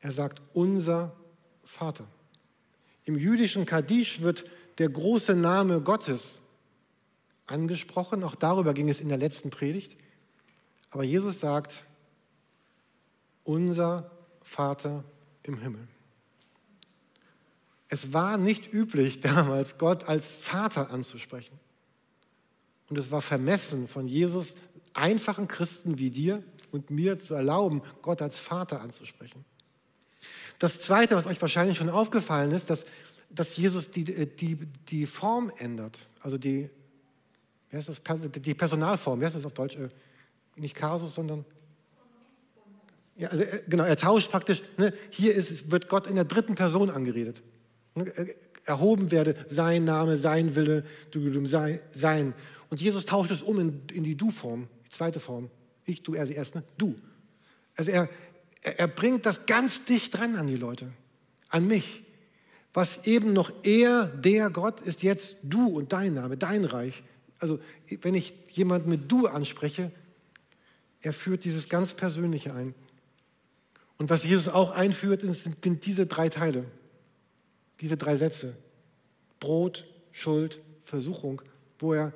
Er 0.00 0.12
sagt 0.12 0.40
unser 0.52 1.16
Vater. 1.64 2.06
Im 3.04 3.16
jüdischen 3.16 3.64
Kaddisch 3.64 4.20
wird 4.20 4.44
der 4.78 4.90
große 4.90 5.34
Name 5.34 5.80
Gottes 5.80 6.40
angesprochen. 7.46 8.22
Auch 8.24 8.34
darüber 8.34 8.74
ging 8.74 8.88
es 8.88 9.00
in 9.00 9.08
der 9.08 9.18
letzten 9.18 9.50
Predigt. 9.50 9.96
Aber 10.90 11.04
Jesus 11.04 11.40
sagt, 11.40 11.84
unser 13.44 14.10
Vater 14.42 15.04
im 15.42 15.58
Himmel. 15.58 15.86
Es 17.88 18.12
war 18.12 18.36
nicht 18.36 18.72
üblich 18.72 19.20
damals, 19.20 19.78
Gott 19.78 20.08
als 20.08 20.36
Vater 20.36 20.90
anzusprechen. 20.90 21.58
Und 22.90 22.98
es 22.98 23.10
war 23.10 23.22
vermessen 23.22 23.88
von 23.88 24.06
Jesus, 24.06 24.54
einfachen 24.92 25.48
Christen 25.48 25.98
wie 25.98 26.10
dir 26.10 26.42
und 26.72 26.90
mir 26.90 27.18
zu 27.18 27.34
erlauben, 27.34 27.82
Gott 28.02 28.20
als 28.20 28.36
Vater 28.36 28.80
anzusprechen. 28.80 29.44
Das 30.58 30.80
Zweite, 30.80 31.16
was 31.16 31.26
euch 31.26 31.40
wahrscheinlich 31.40 31.78
schon 31.78 31.88
aufgefallen 31.88 32.50
ist, 32.50 32.68
dass, 32.68 32.84
dass 33.30 33.56
Jesus 33.56 33.90
die, 33.90 34.04
die, 34.04 34.56
die 34.88 35.06
Form 35.06 35.50
ändert. 35.56 36.08
Also 36.20 36.36
die, 36.36 36.68
wie 37.70 37.76
heißt 37.76 37.88
das, 37.88 38.02
die 38.42 38.54
Personalform, 38.54 39.20
wie 39.20 39.24
heißt 39.24 39.36
das 39.36 39.46
auf 39.46 39.54
Deutsch? 39.54 39.76
Äh, 39.76 39.88
nicht 40.56 40.74
Kasus, 40.74 41.14
sondern 41.14 41.46
ja, 43.16 43.28
also, 43.28 43.42
äh, 43.42 43.62
genau, 43.68 43.84
er 43.84 43.96
tauscht 43.96 44.30
praktisch, 44.30 44.62
ne, 44.76 44.92
hier 45.10 45.34
ist, 45.34 45.70
wird 45.70 45.88
Gott 45.88 46.06
in 46.06 46.16
der 46.16 46.24
dritten 46.24 46.56
Person 46.56 46.90
angeredet. 46.90 47.42
Ne, 47.94 48.12
erhoben 48.64 49.10
werde, 49.10 49.34
sein 49.48 49.84
Name, 49.84 50.16
sein 50.16 50.54
Wille, 50.54 50.84
du, 51.10 51.44
sein. 51.46 52.34
Und 52.70 52.80
Jesus 52.80 53.04
tauscht 53.04 53.30
es 53.30 53.42
um 53.42 53.58
in, 53.58 53.82
in 53.92 54.04
die 54.04 54.16
Du-Form, 54.16 54.68
die 54.86 54.90
zweite 54.90 55.20
Form. 55.20 55.50
Ich, 55.84 56.02
du, 56.02 56.14
er, 56.14 56.26
sie, 56.26 56.34
erst, 56.34 56.54
ne? 56.54 56.62
Du. 56.78 56.94
Also 57.76 57.90
er, 57.90 58.08
er, 58.62 58.88
bringt 58.88 59.26
das 59.26 59.46
ganz 59.46 59.84
dicht 59.84 60.16
dran 60.16 60.36
an 60.36 60.46
die 60.46 60.56
Leute, 60.56 60.92
an 61.48 61.66
mich. 61.66 62.04
Was 62.72 63.06
eben 63.06 63.32
noch 63.32 63.52
er, 63.64 64.06
der 64.06 64.50
Gott, 64.50 64.80
ist 64.80 65.02
jetzt 65.02 65.36
du 65.42 65.66
und 65.66 65.92
dein 65.92 66.14
Name, 66.14 66.36
dein 66.36 66.64
Reich. 66.64 67.02
Also 67.40 67.58
wenn 68.02 68.14
ich 68.14 68.34
jemanden 68.50 68.90
mit 68.90 69.10
du 69.10 69.26
anspreche, 69.26 69.90
er 71.02 71.12
führt 71.12 71.44
dieses 71.44 71.68
ganz 71.68 71.94
Persönliche 71.94 72.54
ein. 72.54 72.74
Und 73.98 74.10
was 74.10 74.24
Jesus 74.24 74.48
auch 74.48 74.70
einführt, 74.70 75.22
sind, 75.22 75.62
sind 75.62 75.84
diese 75.84 76.06
drei 76.06 76.28
Teile, 76.28 76.64
diese 77.80 77.96
drei 77.96 78.16
Sätze. 78.16 78.54
Brot, 79.40 79.86
Schuld, 80.12 80.60
Versuchung, 80.84 81.42
wo 81.78 81.94
er 81.94 82.12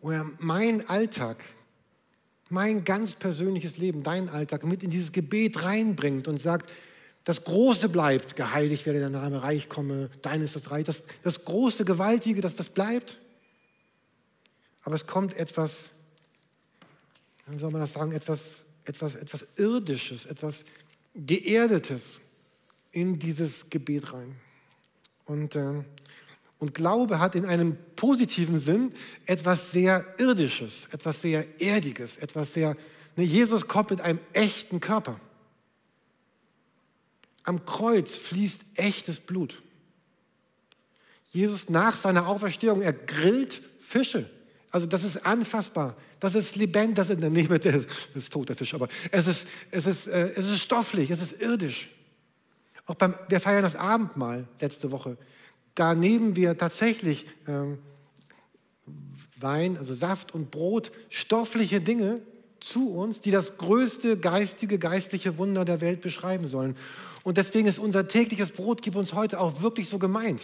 wo 0.00 0.10
er 0.10 0.26
mein 0.38 0.88
Alltag, 0.88 1.44
mein 2.48 2.84
ganz 2.84 3.14
persönliches 3.14 3.76
Leben, 3.76 4.02
dein 4.02 4.28
Alltag 4.28 4.64
mit 4.64 4.82
in 4.82 4.90
dieses 4.90 5.12
Gebet 5.12 5.62
reinbringt 5.62 6.28
und 6.28 6.38
sagt, 6.38 6.70
das 7.24 7.44
Große 7.44 7.90
bleibt, 7.90 8.36
geheiligt 8.36 8.86
werde 8.86 9.00
der 9.00 9.10
Name, 9.10 9.42
reich 9.42 9.68
komme, 9.68 10.08
dein 10.22 10.40
ist 10.40 10.56
das 10.56 10.70
Reich. 10.70 10.84
Das, 10.84 11.02
das 11.22 11.44
Große, 11.44 11.84
Gewaltige, 11.84 12.40
das, 12.40 12.56
das 12.56 12.70
bleibt. 12.70 13.18
Aber 14.82 14.94
es 14.94 15.06
kommt 15.06 15.36
etwas, 15.36 15.90
wie 17.46 17.58
soll 17.58 17.70
man 17.70 17.82
das 17.82 17.92
sagen, 17.92 18.12
etwas, 18.12 18.64
etwas, 18.84 19.14
etwas 19.14 19.46
Irdisches, 19.56 20.24
etwas 20.24 20.64
Geerdetes 21.14 22.20
in 22.92 23.18
dieses 23.18 23.68
Gebet 23.68 24.12
rein. 24.14 24.36
Und 25.26 25.54
äh, 25.54 25.84
und 26.58 26.74
Glaube 26.74 27.20
hat 27.20 27.34
in 27.34 27.44
einem 27.44 27.76
positiven 27.94 28.58
Sinn 28.58 28.92
etwas 29.26 29.70
sehr 29.70 30.04
Irdisches, 30.18 30.88
etwas 30.90 31.22
sehr 31.22 31.60
Erdiges, 31.60 32.16
etwas 32.16 32.52
sehr. 32.52 32.76
Ne, 33.16 33.24
Jesus 33.24 33.66
kommt 33.66 33.90
mit 33.90 34.00
einem 34.00 34.18
echten 34.32 34.80
Körper. 34.80 35.20
Am 37.44 37.64
Kreuz 37.64 38.16
fließt 38.16 38.60
echtes 38.74 39.20
Blut. 39.20 39.62
Jesus 41.28 41.68
nach 41.68 41.96
seiner 41.96 42.26
Auferstehung, 42.26 42.82
er 42.82 42.92
grillt 42.92 43.62
Fische. 43.78 44.28
Also 44.70 44.86
das 44.86 45.04
ist 45.04 45.24
anfassbar, 45.24 45.96
das 46.20 46.34
ist 46.34 46.56
lebendig, 46.56 46.96
das 46.96 47.10
ist, 47.10 47.20
nee, 47.20 47.46
das 47.48 47.86
ist 48.14 48.32
tot, 48.32 48.48
der 48.48 48.56
Fisch, 48.56 48.74
aber 48.74 48.88
es 49.10 49.26
ist, 49.26 49.46
es, 49.70 49.86
ist, 49.86 50.08
äh, 50.08 50.28
es 50.28 50.38
ist 50.38 50.60
stofflich, 50.60 51.10
es 51.10 51.22
ist 51.22 51.40
irdisch. 51.40 51.88
Auch 52.86 52.96
beim, 52.96 53.14
wir 53.28 53.40
feiern 53.40 53.62
das 53.62 53.76
Abendmahl 53.76 54.46
letzte 54.60 54.90
Woche 54.90 55.16
da 55.78 55.94
nehmen 55.94 56.34
wir 56.34 56.58
tatsächlich 56.58 57.26
ähm, 57.46 57.78
Wein, 59.38 59.78
also 59.78 59.94
Saft 59.94 60.34
und 60.34 60.50
Brot, 60.50 60.90
stoffliche 61.08 61.80
Dinge 61.80 62.20
zu 62.58 62.90
uns, 62.90 63.20
die 63.20 63.30
das 63.30 63.56
größte 63.56 64.18
geistige, 64.18 64.78
geistliche 64.78 65.38
Wunder 65.38 65.64
der 65.64 65.80
Welt 65.80 66.00
beschreiben 66.00 66.48
sollen. 66.48 66.76
Und 67.22 67.36
deswegen 67.36 67.68
ist 67.68 67.78
unser 67.78 68.08
tägliches 68.08 68.50
Brot, 68.50 68.82
gib 68.82 68.96
uns 68.96 69.12
heute 69.12 69.38
auch 69.38 69.62
wirklich 69.62 69.88
so 69.88 69.98
gemeint. 70.00 70.42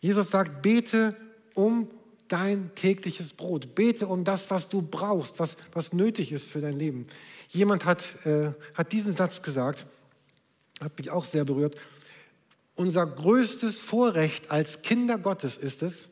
Jesus 0.00 0.30
sagt, 0.30 0.62
bete 0.62 1.16
um 1.54 1.88
dein 2.26 2.74
tägliches 2.74 3.34
Brot. 3.34 3.76
Bete 3.76 4.08
um 4.08 4.24
das, 4.24 4.50
was 4.50 4.68
du 4.68 4.82
brauchst, 4.82 5.38
was, 5.38 5.56
was 5.72 5.92
nötig 5.92 6.32
ist 6.32 6.48
für 6.48 6.60
dein 6.60 6.76
Leben. 6.76 7.06
Jemand 7.48 7.84
hat, 7.84 8.26
äh, 8.26 8.52
hat 8.74 8.90
diesen 8.90 9.14
Satz 9.14 9.42
gesagt, 9.42 9.86
hat 10.80 10.98
mich 10.98 11.10
auch 11.10 11.24
sehr 11.24 11.44
berührt. 11.44 11.76
Unser 12.76 13.06
größtes 13.06 13.80
Vorrecht 13.80 14.50
als 14.50 14.82
Kinder 14.82 15.18
Gottes 15.18 15.56
ist 15.56 15.82
es, 15.82 16.10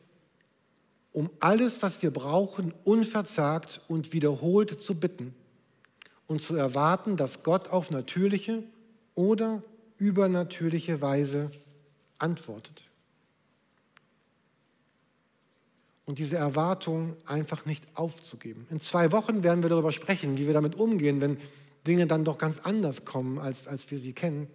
um 1.11 1.29
alles, 1.39 1.81
was 1.81 2.01
wir 2.01 2.11
brauchen, 2.11 2.73
unverzagt 2.83 3.81
und 3.87 4.11
wiederholt 4.11 4.81
zu 4.81 4.99
bitten 4.99 5.33
und 6.27 6.41
zu 6.41 6.55
erwarten, 6.55 7.15
dass 7.15 7.43
Gott 7.43 7.69
auf 7.69 7.91
natürliche 7.91 8.63
oder 9.13 9.63
übernatürliche 9.97 11.01
Weise 11.01 11.51
antwortet. 12.17 12.83
Und 16.05 16.19
diese 16.19 16.35
Erwartung 16.35 17.15
einfach 17.25 17.65
nicht 17.65 17.83
aufzugeben. 17.93 18.67
In 18.69 18.81
zwei 18.81 19.11
Wochen 19.11 19.41
werden 19.43 19.63
wir 19.63 19.69
darüber 19.69 19.91
sprechen, 19.91 20.37
wie 20.37 20.47
wir 20.47 20.53
damit 20.53 20.75
umgehen, 20.75 21.21
wenn 21.21 21.37
Dinge 21.87 22.07
dann 22.07 22.25
doch 22.25 22.37
ganz 22.37 22.59
anders 22.59 23.05
kommen, 23.05 23.39
als, 23.39 23.67
als 23.67 23.89
wir 23.89 23.99
sie 23.99 24.13
kennen 24.13 24.47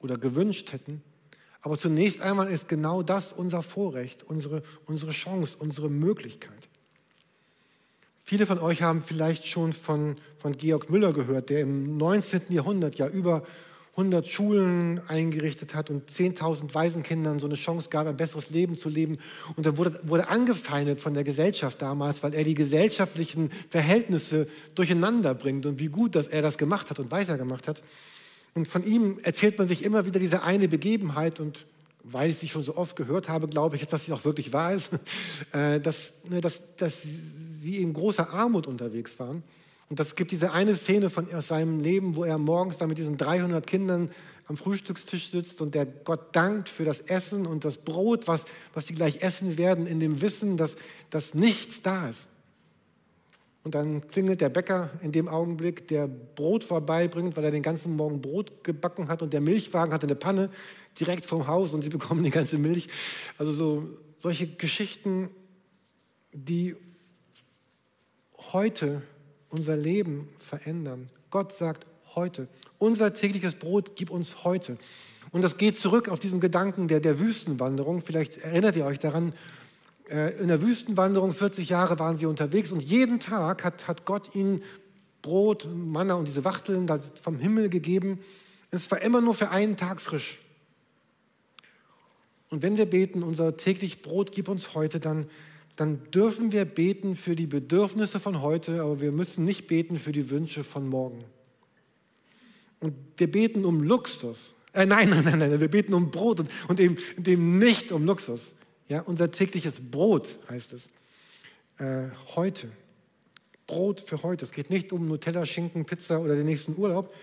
oder 0.00 0.18
gewünscht 0.18 0.72
hätten. 0.72 1.02
Aber 1.62 1.78
zunächst 1.78 2.20
einmal 2.20 2.48
ist 2.48 2.68
genau 2.68 3.02
das 3.02 3.32
unser 3.32 3.62
Vorrecht, 3.62 4.24
unsere, 4.24 4.62
unsere 4.86 5.12
Chance, 5.12 5.56
unsere 5.58 5.88
Möglichkeit. 5.88 6.68
Viele 8.24 8.46
von 8.46 8.58
euch 8.58 8.82
haben 8.82 9.02
vielleicht 9.02 9.46
schon 9.46 9.72
von, 9.72 10.16
von 10.38 10.56
Georg 10.56 10.90
Müller 10.90 11.12
gehört, 11.12 11.50
der 11.50 11.60
im 11.60 11.96
19. 11.96 12.42
Jahrhundert 12.50 12.96
ja 12.96 13.08
über 13.08 13.44
100 13.92 14.26
Schulen 14.26 15.02
eingerichtet 15.08 15.74
hat 15.74 15.90
und 15.90 16.10
10.000 16.10 16.74
Waisenkindern 16.74 17.38
so 17.38 17.46
eine 17.46 17.56
Chance 17.56 17.90
gab, 17.90 18.06
ein 18.06 18.16
besseres 18.16 18.48
Leben 18.48 18.76
zu 18.76 18.88
leben. 18.88 19.18
Und 19.56 19.66
er 19.66 19.76
wurde, 19.76 20.00
wurde 20.04 20.28
angefeindet 20.28 21.00
von 21.00 21.12
der 21.12 21.24
Gesellschaft 21.24 21.82
damals, 21.82 22.22
weil 22.22 22.32
er 22.32 22.42
die 22.42 22.54
gesellschaftlichen 22.54 23.50
Verhältnisse 23.68 24.48
durcheinander 24.74 25.34
bringt 25.34 25.66
und 25.66 25.78
wie 25.78 25.88
gut, 25.88 26.14
dass 26.14 26.28
er 26.28 26.40
das 26.40 26.56
gemacht 26.56 26.88
hat 26.88 26.98
und 27.00 27.10
weitergemacht 27.10 27.68
hat. 27.68 27.82
Und 28.54 28.68
von 28.68 28.84
ihm 28.84 29.18
erzählt 29.22 29.58
man 29.58 29.66
sich 29.66 29.84
immer 29.84 30.04
wieder 30.06 30.20
diese 30.20 30.42
eine 30.42 30.68
Begebenheit 30.68 31.40
und 31.40 31.66
weil 32.04 32.30
ich 32.30 32.38
sie 32.38 32.48
schon 32.48 32.64
so 32.64 32.76
oft 32.76 32.96
gehört 32.96 33.28
habe, 33.28 33.48
glaube 33.48 33.76
ich 33.76 33.82
jetzt, 33.82 33.92
dass 33.92 34.04
sie 34.04 34.12
auch 34.12 34.24
wirklich 34.24 34.52
wahr 34.52 34.74
ist, 34.74 34.90
äh, 35.52 35.80
dass, 35.80 36.12
ne, 36.28 36.40
dass, 36.40 36.60
dass 36.76 37.02
sie 37.02 37.78
in 37.78 37.92
großer 37.92 38.30
Armut 38.30 38.66
unterwegs 38.66 39.18
waren. 39.18 39.42
Und 39.88 40.00
es 40.00 40.16
gibt 40.16 40.32
diese 40.32 40.52
eine 40.52 40.74
Szene 40.74 41.10
von 41.10 41.32
aus 41.34 41.48
seinem 41.48 41.80
Leben, 41.80 42.16
wo 42.16 42.24
er 42.24 42.38
morgens 42.38 42.78
da 42.78 42.86
mit 42.86 42.98
diesen 42.98 43.16
300 43.18 43.66
Kindern 43.66 44.10
am 44.46 44.56
Frühstückstisch 44.56 45.30
sitzt 45.30 45.60
und 45.60 45.74
der 45.74 45.86
Gott 45.86 46.34
dankt 46.34 46.68
für 46.68 46.84
das 46.84 47.00
Essen 47.02 47.46
und 47.46 47.64
das 47.64 47.78
Brot, 47.78 48.26
was, 48.26 48.44
was 48.74 48.86
sie 48.86 48.94
gleich 48.94 49.22
essen 49.22 49.58
werden, 49.58 49.86
in 49.86 50.00
dem 50.00 50.20
Wissen, 50.20 50.56
dass, 50.56 50.76
dass 51.10 51.34
nichts 51.34 51.82
da 51.82 52.08
ist. 52.08 52.26
Und 53.64 53.76
dann 53.76 54.08
klingelt 54.08 54.40
der 54.40 54.48
Bäcker 54.48 54.90
in 55.02 55.12
dem 55.12 55.28
Augenblick, 55.28 55.86
der 55.86 56.08
Brot 56.08 56.64
vorbeibringt, 56.64 57.36
weil 57.36 57.44
er 57.44 57.52
den 57.52 57.62
ganzen 57.62 57.94
Morgen 57.94 58.20
Brot 58.20 58.64
gebacken 58.64 59.08
hat 59.08 59.22
und 59.22 59.32
der 59.32 59.40
Milchwagen 59.40 59.94
hatte 59.94 60.06
eine 60.06 60.16
Panne 60.16 60.50
direkt 60.98 61.26
vom 61.26 61.46
Haus 61.46 61.72
und 61.72 61.82
sie 61.82 61.88
bekommen 61.88 62.24
die 62.24 62.30
ganze 62.30 62.58
Milch. 62.58 62.88
Also 63.38 63.52
so 63.52 63.88
solche 64.16 64.48
Geschichten, 64.48 65.30
die 66.32 66.74
heute 68.52 69.02
unser 69.48 69.76
Leben 69.76 70.28
verändern. 70.38 71.10
Gott 71.30 71.54
sagt 71.54 71.86
heute, 72.14 72.48
unser 72.78 73.14
tägliches 73.14 73.54
Brot 73.54 73.96
gib 73.96 74.10
uns 74.10 74.44
heute. 74.44 74.76
Und 75.30 75.42
das 75.42 75.56
geht 75.56 75.78
zurück 75.78 76.08
auf 76.08 76.20
diesen 76.20 76.40
Gedanken 76.40 76.88
der, 76.88 77.00
der 77.00 77.18
Wüstenwanderung. 77.18 78.00
Vielleicht 78.00 78.38
erinnert 78.38 78.76
ihr 78.76 78.84
euch 78.84 78.98
daran, 78.98 79.32
in 80.12 80.48
der 80.48 80.60
Wüstenwanderung, 80.60 81.32
40 81.32 81.70
Jahre 81.70 81.98
waren 81.98 82.18
sie 82.18 82.26
unterwegs 82.26 82.70
und 82.70 82.82
jeden 82.82 83.18
Tag 83.18 83.64
hat, 83.64 83.88
hat 83.88 84.04
Gott 84.04 84.34
ihnen 84.34 84.62
Brot, 85.22 85.68
Manna 85.72 86.14
und 86.14 86.28
diese 86.28 86.44
Wachteln 86.44 86.86
vom 87.22 87.38
Himmel 87.38 87.68
gegeben. 87.68 88.18
Es 88.70 88.90
war 88.90 89.00
immer 89.00 89.20
nur 89.20 89.34
für 89.34 89.50
einen 89.50 89.76
Tag 89.76 90.00
frisch. 90.00 90.40
Und 92.50 92.62
wenn 92.62 92.76
wir 92.76 92.86
beten, 92.86 93.22
unser 93.22 93.56
täglich 93.56 94.02
Brot 94.02 94.32
gib 94.32 94.48
uns 94.48 94.74
heute, 94.74 95.00
dann, 95.00 95.26
dann 95.76 96.02
dürfen 96.10 96.52
wir 96.52 96.66
beten 96.66 97.14
für 97.14 97.34
die 97.34 97.46
Bedürfnisse 97.46 98.20
von 98.20 98.42
heute, 98.42 98.82
aber 98.82 99.00
wir 99.00 99.12
müssen 99.12 99.46
nicht 99.46 99.66
beten 99.66 99.98
für 99.98 100.12
die 100.12 100.28
Wünsche 100.28 100.62
von 100.62 100.86
morgen. 100.86 101.24
Und 102.80 102.94
wir 103.16 103.30
beten 103.30 103.64
um 103.64 103.82
Luxus. 103.82 104.54
Äh, 104.74 104.84
nein, 104.84 105.08
nein, 105.10 105.24
nein, 105.24 105.38
nein, 105.38 105.60
wir 105.60 105.68
beten 105.68 105.94
um 105.94 106.10
Brot 106.10 106.40
und, 106.40 106.50
und 106.68 106.80
eben, 106.80 106.98
eben 107.24 107.58
nicht 107.58 107.92
um 107.92 108.04
Luxus. 108.04 108.52
Ja, 108.92 109.00
unser 109.00 109.30
tägliches 109.30 109.80
Brot 109.80 110.36
heißt 110.50 110.74
es. 110.74 110.90
Äh, 111.78 112.10
heute. 112.36 112.68
Brot 113.66 114.02
für 114.02 114.22
heute. 114.22 114.44
Es 114.44 114.52
geht 114.52 114.68
nicht 114.68 114.92
um 114.92 115.08
Nutella, 115.08 115.46
Schinken, 115.46 115.86
Pizza 115.86 116.20
oder 116.20 116.36
den 116.36 116.44
nächsten 116.44 116.76
Urlaub. 116.76 117.14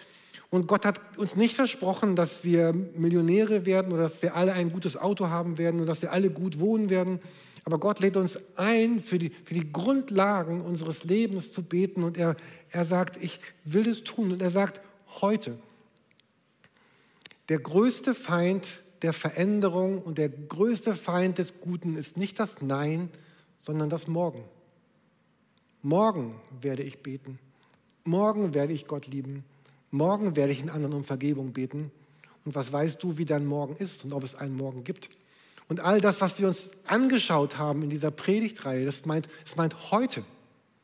Und 0.50 0.66
Gott 0.66 0.84
hat 0.84 1.00
uns 1.20 1.36
nicht 1.36 1.54
versprochen, 1.54 2.16
dass 2.16 2.44
wir 2.44 2.74
Millionäre 2.74 3.68
werden 3.68 3.94
oder 3.94 4.10
dass 4.10 4.24
wir 4.24 4.36
alle 4.36 4.54
ein 4.54 4.72
gutes 4.72 4.98
Auto 4.98 5.28
haben 5.28 5.60
werden 5.60 5.80
oder 5.80 5.90
dass 5.90 6.02
wir 6.02 6.12
alle 6.12 6.32
gut 6.32 6.60
wohnen 6.60 6.90
werden. 6.90 7.20
Aber 7.66 7.78
Gott 7.78 8.00
lädt 8.00 8.18
uns 8.18 8.40
ein, 8.56 9.00
für 9.00 9.20
die, 9.20 9.30
für 9.30 9.54
die 9.54 9.72
Grundlagen 9.72 10.62
unseres 10.62 11.04
Lebens 11.04 11.52
zu 11.52 11.62
beten. 11.62 12.02
Und 12.02 12.18
er, 12.18 12.36
er 12.72 12.86
sagt, 12.86 13.24
ich 13.24 13.40
will 13.64 13.88
es 13.88 14.04
tun. 14.04 14.32
Und 14.32 14.42
er 14.42 14.50
sagt, 14.50 14.82
heute. 15.22 15.60
Der 17.48 17.60
größte 17.60 18.16
Feind 18.16 18.66
der 19.02 19.14
Veränderung 19.14 20.00
und 20.00 20.18
der 20.18 20.30
größte 20.30 20.96
Feind 20.96 21.38
des 21.38 21.62
Guten 21.62 21.96
ist 21.96 22.18
nicht 22.18 22.40
das 22.40 22.62
Nein, 22.62 23.10
sondern 23.62 23.90
das 23.90 24.08
Morgen. 24.08 24.44
Morgen 25.82 26.36
werde 26.62 26.84
ich 26.84 27.02
beten. 27.02 27.40
Morgen 28.04 28.54
werde 28.54 28.74
ich 28.74 28.88
Gott 28.88 29.08
lieben. 29.08 29.46
Morgen 29.92 30.36
werde 30.36 30.52
ich 30.52 30.60
den 30.60 30.70
anderen 30.70 30.94
um 30.94 31.04
Vergebung 31.04 31.54
beten. 31.54 31.92
Und 32.46 32.56
was 32.56 32.72
weißt 32.72 33.02
du, 33.02 33.18
wie 33.18 33.26
dein 33.26 33.46
Morgen 33.46 33.76
ist 33.78 34.04
und 34.04 34.14
ob 34.14 34.24
es 34.24 34.36
einen 34.36 34.56
Morgen 34.56 34.84
gibt? 34.84 35.10
Und 35.68 35.80
all 35.80 36.02
das, 36.02 36.20
was 36.20 36.40
wir 36.40 36.48
uns 36.48 36.72
angeschaut 36.86 37.58
haben 37.58 37.84
in 37.84 37.90
dieser 37.90 38.12
Predigtreihe, 38.12 38.86
das 38.86 39.06
meint, 39.06 39.30
das 39.46 39.56
meint 39.56 39.92
heute, 39.92 40.24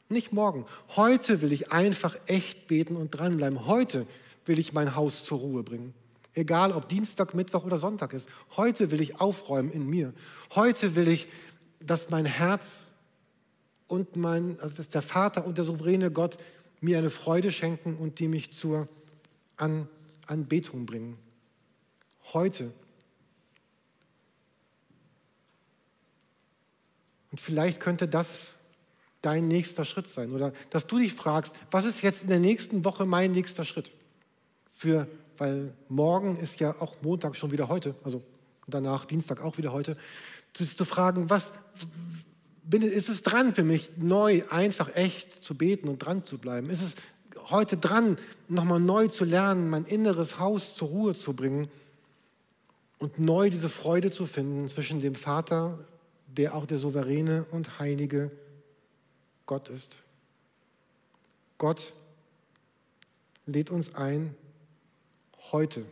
nicht 0.10 0.32
morgen. 0.32 0.65
Heute 0.95 1.41
will 1.41 1.51
ich 1.51 1.71
einfach 1.71 2.15
echt 2.28 2.67
beten 2.67 2.95
und 2.95 3.10
dranbleiben. 3.10 3.65
Heute 3.65 4.06
will 4.45 4.60
ich 4.60 4.73
mein 4.73 4.95
Haus 4.95 5.23
zur 5.23 5.39
Ruhe 5.39 5.63
bringen. 5.63 5.93
Egal 6.35 6.73
ob 6.73 6.89
Dienstag, 6.89 7.33
Mittwoch 7.33 7.63
oder 7.63 7.79
Sonntag 7.79 8.11
ist. 8.13 8.27
Heute 8.57 8.91
will 8.91 8.99
ich 8.99 9.21
aufräumen 9.21 9.71
in 9.71 9.89
mir. 9.89 10.13
Heute 10.53 10.95
will 10.95 11.07
ich, 11.07 11.27
dass 11.79 12.09
mein 12.09 12.25
Herz 12.25 12.87
und 13.87 14.17
mein, 14.17 14.59
also 14.59 14.75
dass 14.75 14.89
der 14.89 15.01
Vater 15.01 15.45
und 15.45 15.57
der 15.57 15.63
souveräne 15.63 16.11
Gott 16.11 16.37
mir 16.81 16.97
eine 16.97 17.09
Freude 17.09 17.53
schenken 17.53 17.95
und 17.95 18.19
die 18.19 18.27
mich 18.27 18.51
zur 18.51 18.87
An 19.55 19.87
Anbetung 20.27 20.85
bringen. 20.85 21.17
Heute. 22.33 22.71
Und 27.31 27.39
vielleicht 27.39 27.79
könnte 27.79 28.07
das 28.07 28.51
dein 29.21 29.47
nächster 29.47 29.85
Schritt 29.85 30.07
sein 30.07 30.31
oder 30.31 30.53
dass 30.69 30.87
du 30.87 30.99
dich 30.99 31.13
fragst, 31.13 31.55
was 31.71 31.85
ist 31.85 32.01
jetzt 32.01 32.23
in 32.23 32.29
der 32.29 32.39
nächsten 32.39 32.83
Woche 32.83 33.05
mein 33.05 33.31
nächster 33.31 33.65
Schritt? 33.65 33.91
Für, 34.75 35.07
weil 35.37 35.73
morgen 35.89 36.37
ist 36.37 36.59
ja 36.59 36.75
auch 36.79 36.95
Montag 37.01 37.35
schon 37.35 37.51
wieder 37.51 37.67
heute, 37.67 37.95
also 38.03 38.21
danach 38.67 39.05
Dienstag 39.05 39.41
auch 39.41 39.57
wieder 39.57 39.71
heute, 39.71 39.97
zu, 40.53 40.85
fragen, 40.85 41.29
was, 41.29 41.51
bin, 42.63 42.81
ist 42.81 43.09
es 43.09 43.21
dran 43.21 43.53
für 43.53 43.63
mich, 43.63 43.91
neu, 43.97 44.43
einfach, 44.49 44.95
echt 44.95 45.43
zu 45.43 45.55
beten 45.55 45.87
und 45.87 45.99
dran 45.99 46.25
zu 46.25 46.37
bleiben? 46.37 46.69
Ist 46.69 46.81
es 46.81 46.95
heute 47.49 47.77
dran, 47.77 48.17
nochmal 48.47 48.79
neu 48.79 49.07
zu 49.07 49.25
lernen, 49.25 49.69
mein 49.69 49.85
inneres 49.85 50.39
Haus 50.39 50.75
zur 50.75 50.87
Ruhe 50.87 51.15
zu 51.15 51.33
bringen 51.33 51.67
und 52.99 53.19
neu 53.19 53.49
diese 53.49 53.69
Freude 53.69 54.11
zu 54.11 54.25
finden 54.25 54.69
zwischen 54.69 54.99
dem 54.99 55.15
Vater, 55.15 55.79
der 56.27 56.55
auch 56.55 56.65
der 56.65 56.77
souveräne 56.77 57.45
und 57.51 57.79
heilige 57.79 58.31
Gott 59.45 59.69
ist? 59.69 59.97
Gott 61.57 61.93
lädt 63.45 63.69
uns 63.69 63.95
ein, 63.95 64.35
heute 65.51 65.86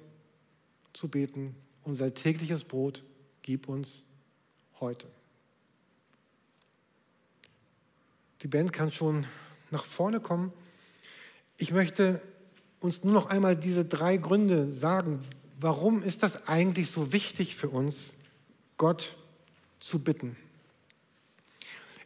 zu 0.93 1.07
beten, 1.07 1.55
unser 1.83 2.13
tägliches 2.13 2.63
Brot 2.63 3.03
gib 3.41 3.67
uns 3.67 4.05
heute. 4.79 5.07
Die 8.41 8.47
Band 8.47 8.73
kann 8.73 8.91
schon 8.91 9.25
nach 9.71 9.85
vorne 9.85 10.19
kommen. 10.19 10.51
Ich 11.57 11.71
möchte 11.71 12.21
uns 12.79 13.03
nur 13.03 13.13
noch 13.13 13.27
einmal 13.27 13.55
diese 13.55 13.85
drei 13.85 14.17
Gründe 14.17 14.71
sagen. 14.71 15.21
Warum 15.59 16.01
ist 16.01 16.23
das 16.23 16.47
eigentlich 16.47 16.91
so 16.91 17.13
wichtig 17.13 17.55
für 17.55 17.69
uns, 17.69 18.15
Gott 18.77 19.15
zu 19.79 19.99
bitten? 19.99 20.35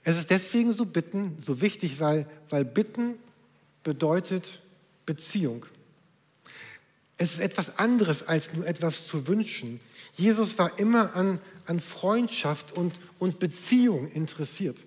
Es 0.04 0.18
ist 0.18 0.30
deswegen 0.30 0.72
so 0.72 0.86
bitten, 0.86 1.36
so 1.40 1.60
wichtig, 1.60 2.00
weil, 2.00 2.30
weil 2.50 2.64
bitten 2.64 3.16
bedeutet 3.84 4.62
Beziehung. 5.06 5.66
Es 7.18 7.34
ist 7.34 7.40
etwas 7.40 7.80
anderes 7.80 8.28
als 8.28 8.50
nur 8.54 8.68
etwas 8.68 9.08
zu 9.08 9.28
wünschen. 9.28 9.80
Jesus 10.16 10.58
war 10.58 10.78
immer 10.80 11.16
an, 11.16 11.40
an 11.66 11.80
Freundschaft 11.80 12.78
und, 12.78 12.94
und 13.18 13.40
Beziehung 13.40 14.08
interessiert. 14.10 14.78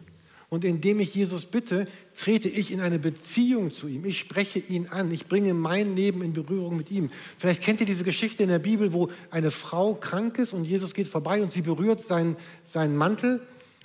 Und 0.49 0.65
indem 0.65 0.99
ich 0.99 1.15
Jesus 1.15 1.47
bitte, 1.47 1.87
trete 2.17 2.49
ich 2.49 2.73
in 2.73 2.81
eine 2.81 2.99
Beziehung 2.99 3.73
zu 3.73 3.87
ihm. 3.87 4.05
Ich 4.05 4.19
spreche 4.19 4.59
ihn 4.59 4.89
an. 4.89 5.11
Ich 5.13 5.29
bringe 5.29 5.55
mein 5.55 5.95
Leben 5.95 6.23
in 6.23 6.33
Berührung 6.33 6.77
mit 6.77 6.91
ihm. 6.91 7.11
Vielleicht 7.39 7.63
kennt 7.63 7.81
ihr 7.81 7.87
diese 7.87 8.03
Geschichte 8.03 8.43
in 8.43 8.49
der 8.49 8.59
Bibel, 8.59 8.93
wo 8.93 9.11
eine 9.31 9.53
Frau 9.53 9.95
krank 9.95 10.39
ist 10.39 10.53
und 10.53 10.65
Jesus 10.65 10.93
geht 10.93 11.07
vorbei 11.07 11.41
und 11.43 11.53
sie 11.53 11.63
berührt 11.63 12.03
seinen, 12.03 12.37
seinen 12.65 12.97
Mantel 12.97 13.41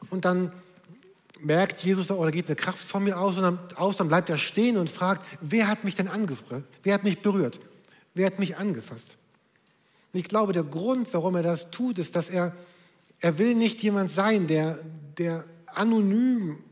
und 0.10 0.26
dann 0.26 0.52
merkt 1.40 1.84
Jesus, 1.84 2.10
oder 2.10 2.32
geht 2.32 2.48
eine 2.48 2.56
Kraft 2.56 2.88
von 2.88 3.04
mir 3.04 3.20
aus 3.20 3.38
und 3.38 3.44
dann, 3.44 3.60
aus, 3.76 3.98
dann 3.98 4.08
bleibt 4.08 4.30
er 4.32 4.38
stehen 4.38 4.78
und 4.78 4.90
fragt, 4.90 5.26
wer 5.42 5.68
hat 5.68 5.84
mich 5.84 5.96
denn 5.96 6.08
angefasst? 6.08 6.68
Wer 6.82 6.96
hat 6.96 7.04
mich 7.04 7.22
berührt? 7.22 7.60
Wer 8.16 8.26
hat 8.26 8.40
mich 8.40 8.58
angefasst? 8.58 9.18
Und 10.12 10.20
ich 10.20 10.28
glaube, 10.28 10.54
der 10.54 10.64
Grund, 10.64 11.14
warum 11.14 11.36
er 11.36 11.44
das 11.44 11.70
tut, 11.70 12.00
ist, 12.00 12.16
dass 12.16 12.30
er, 12.30 12.56
er 13.20 13.38
will 13.38 13.54
nicht 13.54 13.84
jemand 13.84 14.10
sein, 14.10 14.48
der, 14.48 14.80
der 15.18 15.46
anonym 15.68 16.64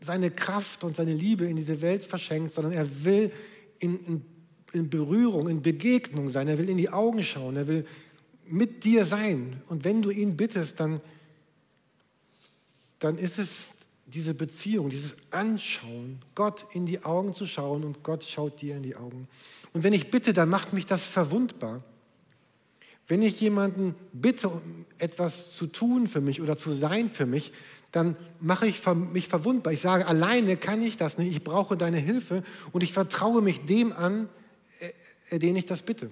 seine 0.00 0.30
Kraft 0.30 0.84
und 0.84 0.94
seine 0.94 1.14
Liebe 1.14 1.46
in 1.46 1.56
diese 1.56 1.80
Welt 1.80 2.04
verschenkt, 2.04 2.52
sondern 2.52 2.74
er 2.74 3.04
will 3.04 3.32
in, 3.78 3.98
in, 4.04 4.24
in 4.72 4.90
Berührung, 4.90 5.48
in 5.48 5.62
Begegnung 5.62 6.28
sein. 6.28 6.48
Er 6.48 6.58
will 6.58 6.68
in 6.68 6.76
die 6.76 6.90
Augen 6.90 7.24
schauen. 7.24 7.56
Er 7.56 7.66
will 7.66 7.86
mit 8.46 8.84
dir 8.84 9.06
sein. 9.06 9.62
Und 9.68 9.84
wenn 9.84 10.02
du 10.02 10.10
ihn 10.10 10.36
bittest, 10.36 10.78
dann, 10.78 11.00
dann 12.98 13.16
ist 13.16 13.38
es 13.38 13.72
diese 14.06 14.34
Beziehung, 14.34 14.88
dieses 14.88 15.16
Anschauen, 15.30 16.20
Gott 16.34 16.74
in 16.74 16.86
die 16.86 17.04
Augen 17.04 17.34
zu 17.34 17.44
schauen 17.44 17.84
und 17.84 18.02
Gott 18.04 18.24
schaut 18.24 18.62
dir 18.62 18.76
in 18.76 18.82
die 18.82 18.94
Augen. 18.94 19.28
Und 19.72 19.82
wenn 19.82 19.92
ich 19.92 20.10
bitte, 20.10 20.32
dann 20.32 20.48
macht 20.48 20.72
mich 20.72 20.86
das 20.86 21.04
verwundbar. 21.04 21.82
Wenn 23.08 23.22
ich 23.22 23.40
jemanden 23.40 23.94
bitte, 24.12 24.50
etwas 24.98 25.50
zu 25.50 25.66
tun 25.66 26.08
für 26.08 26.20
mich 26.20 26.40
oder 26.40 26.56
zu 26.56 26.72
sein 26.72 27.10
für 27.10 27.26
mich, 27.26 27.52
dann 27.92 28.16
mache 28.40 28.66
ich 28.66 28.84
mich 29.12 29.28
verwundbar. 29.28 29.72
Ich 29.72 29.80
sage, 29.80 30.06
alleine 30.06 30.56
kann 30.56 30.82
ich 30.82 30.96
das 30.96 31.18
nicht. 31.18 31.32
Ich 31.32 31.44
brauche 31.44 31.76
deine 31.76 31.98
Hilfe 31.98 32.42
und 32.72 32.82
ich 32.82 32.92
vertraue 32.92 33.42
mich 33.42 33.64
dem 33.64 33.92
an, 33.92 34.28
äh, 35.30 35.38
den 35.38 35.56
ich 35.56 35.66
das 35.66 35.82
bitte. 35.82 36.10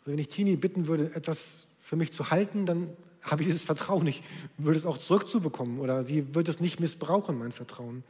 Also 0.00 0.12
wenn 0.12 0.18
ich 0.18 0.28
Tini 0.28 0.56
bitten 0.56 0.86
würde, 0.86 1.14
etwas 1.14 1.66
für 1.80 1.96
mich 1.96 2.12
zu 2.12 2.30
halten, 2.30 2.66
dann 2.66 2.88
habe 3.24 3.42
ich 3.42 3.48
dieses 3.48 3.62
Vertrauen 3.62 4.04
nicht, 4.04 4.22
würde 4.58 4.78
es 4.78 4.86
auch 4.86 4.98
zurückzubekommen 4.98 5.80
oder 5.80 6.04
sie 6.04 6.34
würde 6.34 6.50
es 6.50 6.60
nicht 6.60 6.80
missbrauchen, 6.80 7.38
mein 7.38 7.52
Vertrauen. 7.52 8.04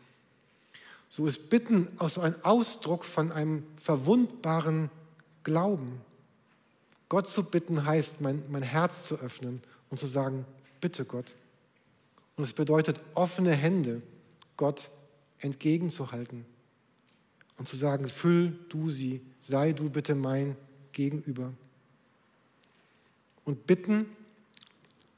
So 1.09 1.27
ist 1.27 1.49
Bitten 1.49 1.89
auch 1.99 2.09
so 2.09 2.21
ein 2.21 2.35
Ausdruck 2.45 3.05
von 3.05 3.31
einem 3.31 3.65
verwundbaren 3.81 4.91
Glauben. 5.45 6.01
Gott 7.09 7.29
zu 7.29 7.45
bitten 7.45 7.87
heißt, 7.87 8.21
mein, 8.21 8.43
mein 8.51 8.63
Herz 8.63 9.05
zu 9.05 9.17
öffnen 9.17 9.63
und 9.91 9.99
zu 9.99 10.07
sagen, 10.07 10.45
bitte 10.81 11.05
Gott, 11.05 11.35
und 12.37 12.45
es 12.45 12.53
bedeutet 12.53 13.01
offene 13.15 13.53
Hände 13.53 14.03
Gott 14.57 14.91
entgegenzuhalten 15.39 16.45
und 17.59 17.69
zu 17.69 17.77
sagen, 17.77 18.09
füll 18.09 18.59
du 18.69 18.91
sie, 18.91 19.21
sei 19.41 19.73
du 19.73 19.91
bitte 19.91 20.15
mein 20.15 20.57
Gegenüber. 20.93 21.53
Und 23.45 23.67
bitten 23.67 24.07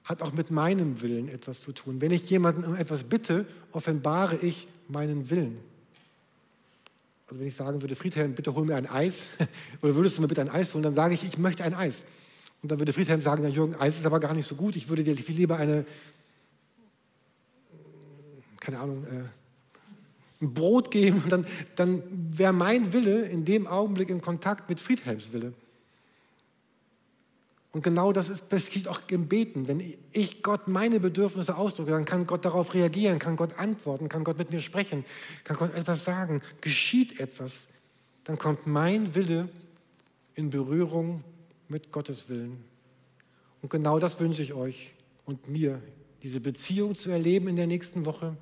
hat 0.07 0.23
auch 0.23 0.33
mit 0.33 0.51
meinem 0.51 1.03
Willen 1.03 1.29
etwas 1.29 1.61
zu 1.61 1.73
tun. 1.73 2.01
Wenn 2.01 2.13
ich 2.13 2.29
jemanden 2.31 2.65
um 2.65 2.75
etwas 2.75 3.05
bitte, 3.05 3.45
offenbare 3.73 4.37
ich 4.37 4.67
meinen 4.89 5.31
Willen. 5.31 5.59
Also 7.29 7.41
wenn 7.41 7.49
ich 7.49 7.57
sagen 7.57 7.83
würde, 7.83 7.97
Friedhelm, 7.97 8.35
bitte 8.35 8.55
hol 8.55 8.65
mir 8.65 8.77
ein 8.77 8.89
Eis, 8.89 9.27
oder 9.83 9.95
würdest 9.95 10.17
du 10.17 10.23
mir 10.23 10.29
bitte 10.29 10.41
ein 10.41 10.49
Eis 10.49 10.73
holen, 10.73 10.85
dann 10.85 10.95
sage 10.95 11.15
ich, 11.15 11.25
ich 11.25 11.39
möchte 11.39 11.65
ein 11.65 11.75
Eis. 11.75 12.05
Und 12.63 12.71
dann 12.71 12.79
würde 12.79 12.93
Friedhelm 12.93 13.21
sagen, 13.21 13.43
na 13.43 13.49
Jürgen, 13.49 13.75
Eis 13.75 13.99
ist 13.99 14.07
aber 14.07 14.21
gar 14.21 14.33
nicht 14.33 14.47
so 14.47 14.55
gut, 14.55 14.77
ich 14.77 14.89
würde 14.89 15.05
dir 15.05 15.15
viel 15.17 15.37
lieber 15.37 15.57
eine 15.57 15.85
keine 18.67 18.81
Ahnung, 18.81 19.05
äh, 19.05 20.45
ein 20.45 20.53
Brot 20.53 20.91
geben, 20.91 21.23
dann, 21.29 21.47
dann 21.77 22.03
wäre 22.37 22.53
mein 22.53 22.93
Wille 22.93 23.23
in 23.23 23.45
dem 23.45 23.69
Augenblick 23.69 24.11
in 24.11 24.21
Kontakt 24.21 24.69
mit 24.69 24.81
Friedhelms 24.81 25.33
Wille. 25.33 25.53
Und 27.77 27.83
genau 27.83 28.11
das 28.11 28.31
ist 28.31 28.49
geschieht 28.49 28.89
auch 28.89 29.03
im 29.11 29.29
Beten. 29.29 29.69
Wenn 29.69 29.83
ich 30.11 30.43
Gott 30.43 30.67
meine 30.67 30.99
Bedürfnisse 30.99 31.59
ausdrücke, 31.59 31.91
dann 31.91 32.07
kann 32.07 32.27
Gott 32.27 32.47
darauf 32.47 32.73
reagieren, 32.73 33.19
kann 33.19 33.37
Gott 33.37 33.59
antworten, 33.59 34.09
kann 34.09 34.25
Gott 34.25 34.39
mit 34.39 34.51
mir 34.51 34.63
sprechen, 34.63 35.05
kann 35.45 35.59
Gott 35.59 35.75
etwas 35.75 36.03
sagen, 36.03 36.41
geschieht 36.63 37.21
etwas, 37.21 37.69
dann 38.25 38.39
kommt 38.39 38.67
mein 38.67 39.15
Wille 39.15 39.51
in 40.37 40.49
Berührung 40.49 41.23
mit 41.69 41.93
Gottes 41.93 42.31
Willen. 42.31 42.65
Und 43.61 43.69
genau 43.69 43.99
das 43.99 44.19
wünsche 44.21 44.43
ich 44.43 44.55
euch 44.55 44.95
und 45.27 45.47
mir, 45.47 45.83
diese 46.23 46.41
Beziehung 46.41 46.95
zu 46.95 47.11
erleben 47.11 47.47
in 47.47 47.57
der 47.57 47.67
nächsten 47.67 48.07
Woche, 48.07 48.39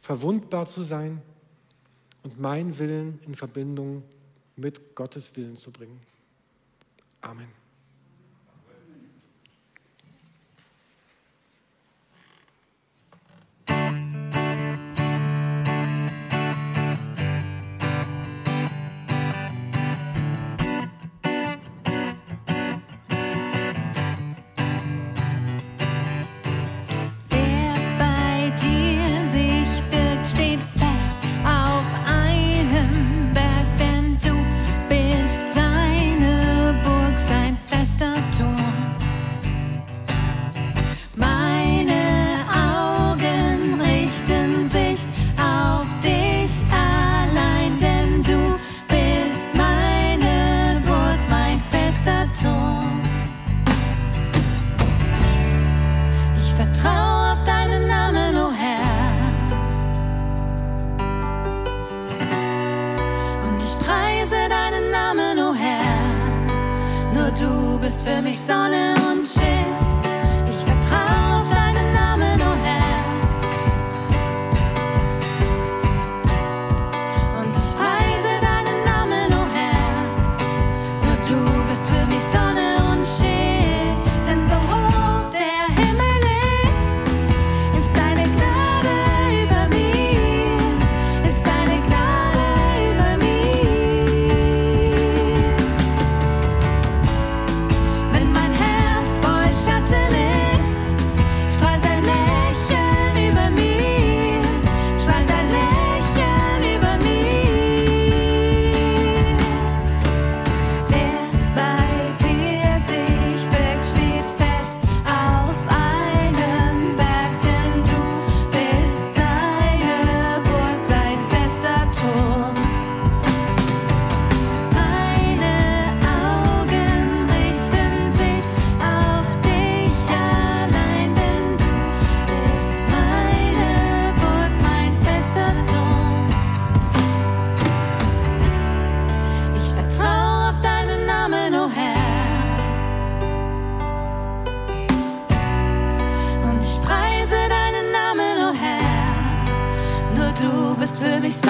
verwundbar 0.00 0.66
zu 0.66 0.82
sein 0.82 1.22
und 2.24 2.40
meinen 2.40 2.76
Willen 2.80 3.20
in 3.28 3.36
Verbindung 3.36 4.02
mit 4.56 4.96
Gottes 4.96 5.36
Willen 5.36 5.54
zu 5.54 5.70
bringen. 5.70 6.00
Amen. 7.20 7.61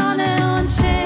on 0.03 0.21
and 0.21 0.43
on. 0.43 1.02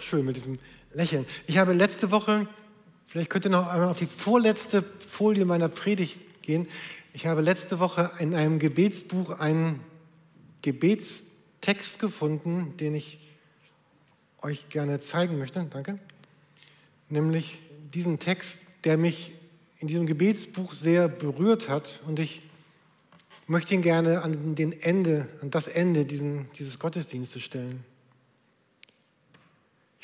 Schön 0.00 0.24
mit 0.24 0.36
diesem 0.36 0.58
Lächeln. 0.92 1.26
Ich 1.46 1.58
habe 1.58 1.72
letzte 1.72 2.10
Woche, 2.10 2.46
vielleicht 3.06 3.30
könnt 3.30 3.44
ihr 3.44 3.50
noch 3.50 3.68
einmal 3.68 3.88
auf 3.88 3.96
die 3.96 4.06
vorletzte 4.06 4.84
Folie 5.06 5.44
meiner 5.44 5.68
Predigt 5.68 6.42
gehen. 6.42 6.66
Ich 7.12 7.26
habe 7.26 7.40
letzte 7.40 7.78
Woche 7.78 8.10
in 8.18 8.34
einem 8.34 8.58
Gebetsbuch 8.58 9.38
einen 9.38 9.80
Gebetstext 10.62 11.98
gefunden, 11.98 12.76
den 12.78 12.94
ich 12.94 13.18
euch 14.42 14.68
gerne 14.68 15.00
zeigen 15.00 15.38
möchte. 15.38 15.66
Danke. 15.70 15.98
Nämlich 17.08 17.58
diesen 17.94 18.18
Text, 18.18 18.60
der 18.84 18.96
mich 18.96 19.34
in 19.78 19.88
diesem 19.88 20.06
Gebetsbuch 20.06 20.72
sehr 20.72 21.08
berührt 21.08 21.68
hat 21.68 22.00
und 22.06 22.18
ich 22.18 22.42
möchte 23.46 23.74
ihn 23.74 23.82
gerne 23.82 24.22
an, 24.22 24.54
den 24.54 24.72
Ende, 24.72 25.28
an 25.40 25.50
das 25.50 25.66
Ende 25.68 26.04
diesen, 26.04 26.48
dieses 26.58 26.78
Gottesdienstes 26.78 27.42
stellen. 27.42 27.84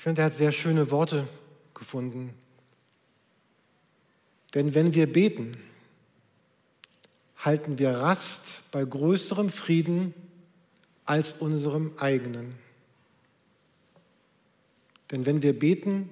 Ich 0.04 0.06
finde, 0.06 0.20
er 0.20 0.26
hat 0.26 0.34
sehr 0.36 0.52
schöne 0.52 0.90
Worte 0.90 1.26
gefunden. 1.72 2.34
Denn 4.52 4.74
wenn 4.74 4.92
wir 4.92 5.10
beten, 5.10 5.56
halten 7.38 7.78
wir 7.78 7.88
Rast 7.92 8.42
bei 8.70 8.84
größerem 8.84 9.48
Frieden 9.48 10.12
als 11.06 11.32
unserem 11.32 11.94
eigenen. 11.96 12.54
Denn 15.10 15.24
wenn 15.24 15.42
wir 15.42 15.58
beten, 15.58 16.10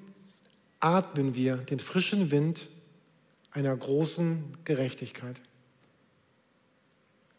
atmen 0.81 1.35
wir 1.35 1.59
den 1.59 1.79
frischen 1.79 2.31
Wind 2.31 2.71
einer 3.51 3.77
großen 3.77 4.57
Gerechtigkeit. 4.65 5.39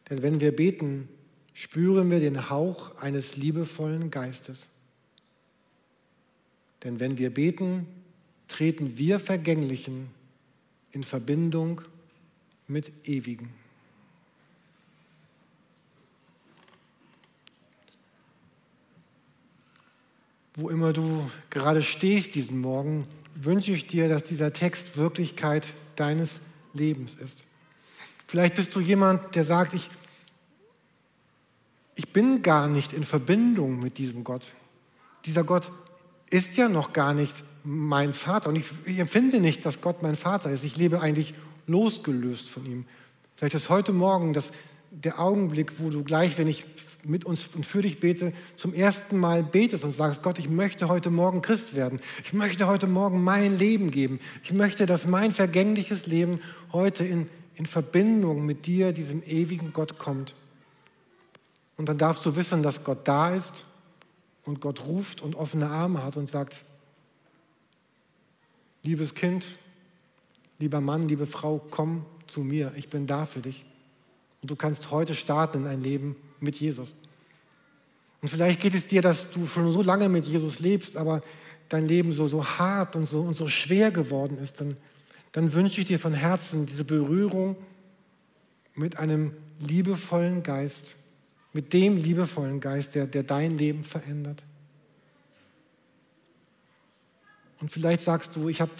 Denn 0.08 0.22
wenn 0.22 0.40
wir 0.40 0.56
beten, 0.56 1.10
spüren 1.56 2.12
wir 2.12 2.20
den 2.20 2.52
Hauch 2.52 2.96
eines 2.98 3.38
liebevollen 3.38 4.12
Geistes. 4.12 4.70
Denn 6.84 7.00
wenn 7.00 7.18
wir 7.18 7.34
beten, 7.34 7.88
treten 8.48 8.98
wir 8.98 9.20
Vergänglichen 9.20 10.10
in 10.92 11.04
Verbindung 11.04 11.82
mit 12.68 12.92
Ewigen. 13.08 13.50
Wo 20.56 20.70
immer 20.70 20.94
du 20.94 21.30
gerade 21.50 21.82
stehst 21.82 22.36
diesen 22.36 22.60
Morgen, 22.60 23.08
wünsche 23.34 23.72
ich 23.72 23.88
dir, 23.88 24.08
dass 24.08 24.24
dieser 24.24 24.54
Text 24.54 24.98
Wirklichkeit 24.98 25.74
deines 25.96 26.42
Lebens 26.74 27.16
ist. 27.16 27.44
Vielleicht 28.28 28.56
bist 28.56 28.76
du 28.76 28.80
jemand, 28.80 29.36
der 29.36 29.46
sagt, 29.46 29.74
ich, 29.74 29.90
ich 31.96 32.10
bin 32.10 32.44
gar 32.44 32.68
nicht 32.68 32.94
in 32.94 33.04
Verbindung 33.04 33.80
mit 33.80 33.98
diesem 33.98 34.24
Gott. 34.24 34.52
Dieser 35.26 35.44
Gott 35.44 35.72
ist 36.34 36.58
ja 36.58 36.68
noch 36.68 36.94
gar 36.94 37.14
nicht 37.14 37.44
mein 37.64 38.14
Vater. 38.14 38.50
Und 38.50 38.56
ich, 38.56 38.66
ich 38.86 39.00
empfinde 39.00 39.40
nicht, 39.40 39.66
dass 39.66 39.82
Gott 39.82 40.02
mein 40.02 40.16
Vater 40.16 40.50
ist. 40.50 40.64
Ich 40.64 40.76
lebe 40.76 41.00
eigentlich 41.00 41.36
losgelöst 41.68 42.50
von 42.50 42.66
ihm. 42.66 42.86
Vielleicht 43.36 43.56
ist 43.56 43.70
heute 43.70 43.94
Morgen 43.94 44.34
das, 44.34 44.52
der 44.90 45.20
Augenblick, 45.20 45.80
wo 45.80 45.92
du 45.92 46.04
gleich, 46.04 46.38
wenn 46.40 46.48
ich 46.48 46.66
mit 47.06 47.24
uns 47.26 47.50
und 47.54 47.66
für 47.66 47.82
dich 47.82 48.00
bete, 48.00 48.34
zum 48.56 48.74
ersten 48.74 49.18
Mal 49.18 49.44
betest 49.44 49.84
und 49.84 49.92
sagst, 49.92 50.24
Gott, 50.24 50.40
ich 50.40 50.50
möchte 50.50 50.88
heute 50.88 51.12
Morgen 51.12 51.42
Christ 51.42 51.76
werden. 51.76 52.00
Ich 52.24 52.34
möchte 52.34 52.66
heute 52.66 52.88
Morgen 52.88 53.24
mein 53.24 53.60
Leben 53.60 53.92
geben. 53.92 54.20
Ich 54.44 54.54
möchte, 54.54 54.86
dass 54.86 55.06
mein 55.06 55.32
vergängliches 55.32 56.08
Leben 56.08 56.40
heute 56.72 57.04
in, 57.04 57.30
in 57.56 57.68
Verbindung 57.68 58.46
mit 58.46 58.66
dir, 58.66 58.92
diesem 58.92 59.22
ewigen 59.24 59.72
Gott, 59.72 60.00
kommt. 60.00 60.34
Und 61.78 61.90
dann 61.90 62.00
darfst 62.00 62.26
du 62.26 62.36
wissen, 62.36 62.64
dass 62.64 62.84
Gott 62.84 63.08
da 63.08 63.36
ist 63.36 63.66
und 64.46 64.62
Gott 64.62 64.86
ruft 64.86 65.22
und 65.22 65.36
offene 65.36 65.70
Arme 65.70 66.04
hat 66.04 66.18
und 66.18 66.30
sagt, 66.30 66.66
liebes 68.84 69.14
Kind, 69.14 69.46
lieber 70.60 70.82
Mann, 70.82 71.08
liebe 71.08 71.26
Frau, 71.28 71.62
komm 71.72 72.06
zu 72.28 72.42
mir, 72.42 72.72
ich 72.76 72.90
bin 72.90 73.08
da 73.08 73.26
für 73.26 73.42
dich. 73.42 73.66
Und 74.42 74.52
du 74.52 74.56
kannst 74.56 74.92
heute 74.92 75.16
starten 75.16 75.60
in 75.60 75.68
ein 75.68 75.82
Leben 75.82 76.16
mit 76.40 76.58
Jesus. 76.58 76.96
Und 78.22 78.30
vielleicht 78.30 78.62
geht 78.62 78.74
es 78.74 78.88
dir, 78.88 79.02
dass 79.02 79.32
du 79.32 79.48
schon 79.48 79.72
so 79.72 79.82
lange 79.82 80.10
mit 80.10 80.26
Jesus 80.26 80.60
lebst, 80.60 80.98
aber 80.98 81.22
dein 81.70 81.88
Leben 81.88 82.12
so, 82.12 82.28
so 82.28 82.46
hart 82.46 82.96
und 82.96 83.06
so, 83.06 83.22
und 83.22 83.36
so 83.36 83.48
schwer 83.48 83.92
geworden 83.92 84.38
ist, 84.38 84.62
dann, 84.62 84.78
dann 85.32 85.54
wünsche 85.54 85.82
ich 85.82 85.88
dir 85.88 86.00
von 86.00 86.14
Herzen 86.14 86.66
diese 86.66 86.86
Berührung 86.86 87.56
mit 88.76 88.98
einem 88.98 89.34
liebevollen 89.60 90.44
Geist, 90.44 90.96
mit 91.54 91.72
dem 91.72 91.98
liebevollen 91.98 92.60
Geist, 92.60 92.96
der, 92.96 93.06
der 93.06 93.24
dein 93.24 93.58
Leben 93.58 93.84
verändert. 93.84 94.44
Und 97.62 97.72
vielleicht 97.72 98.02
sagst 98.02 98.36
du, 98.36 98.50
ich 98.50 98.60
habe 98.60 98.72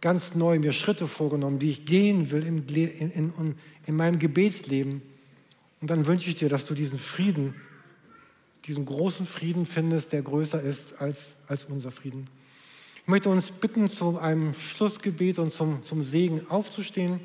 ganz 0.00 0.34
neu 0.34 0.58
mir 0.58 0.72
Schritte 0.72 1.06
vorgenommen, 1.06 1.58
die 1.58 1.70
ich 1.70 1.86
gehen 1.86 2.30
will 2.30 2.46
in, 2.46 2.68
in, 2.68 3.10
in, 3.10 3.54
in 3.86 3.96
meinem 3.96 4.18
Gebetsleben. 4.18 5.02
Und 5.80 5.90
dann 5.90 6.06
wünsche 6.06 6.28
ich 6.28 6.36
dir, 6.36 6.48
dass 6.48 6.64
du 6.64 6.74
diesen 6.74 6.98
Frieden, 6.98 7.54
diesen 8.66 8.84
großen 8.84 9.26
Frieden 9.26 9.66
findest, 9.66 10.12
der 10.12 10.22
größer 10.22 10.60
ist 10.60 11.00
als, 11.00 11.34
als 11.46 11.64
unser 11.64 11.90
Frieden. 11.90 12.26
Ich 13.02 13.08
möchte 13.08 13.30
uns 13.30 13.50
bitten, 13.50 13.88
zu 13.88 14.18
einem 14.18 14.52
Schlussgebet 14.52 15.38
und 15.38 15.52
zum, 15.52 15.82
zum 15.82 16.02
Segen 16.02 16.48
aufzustehen. 16.48 17.20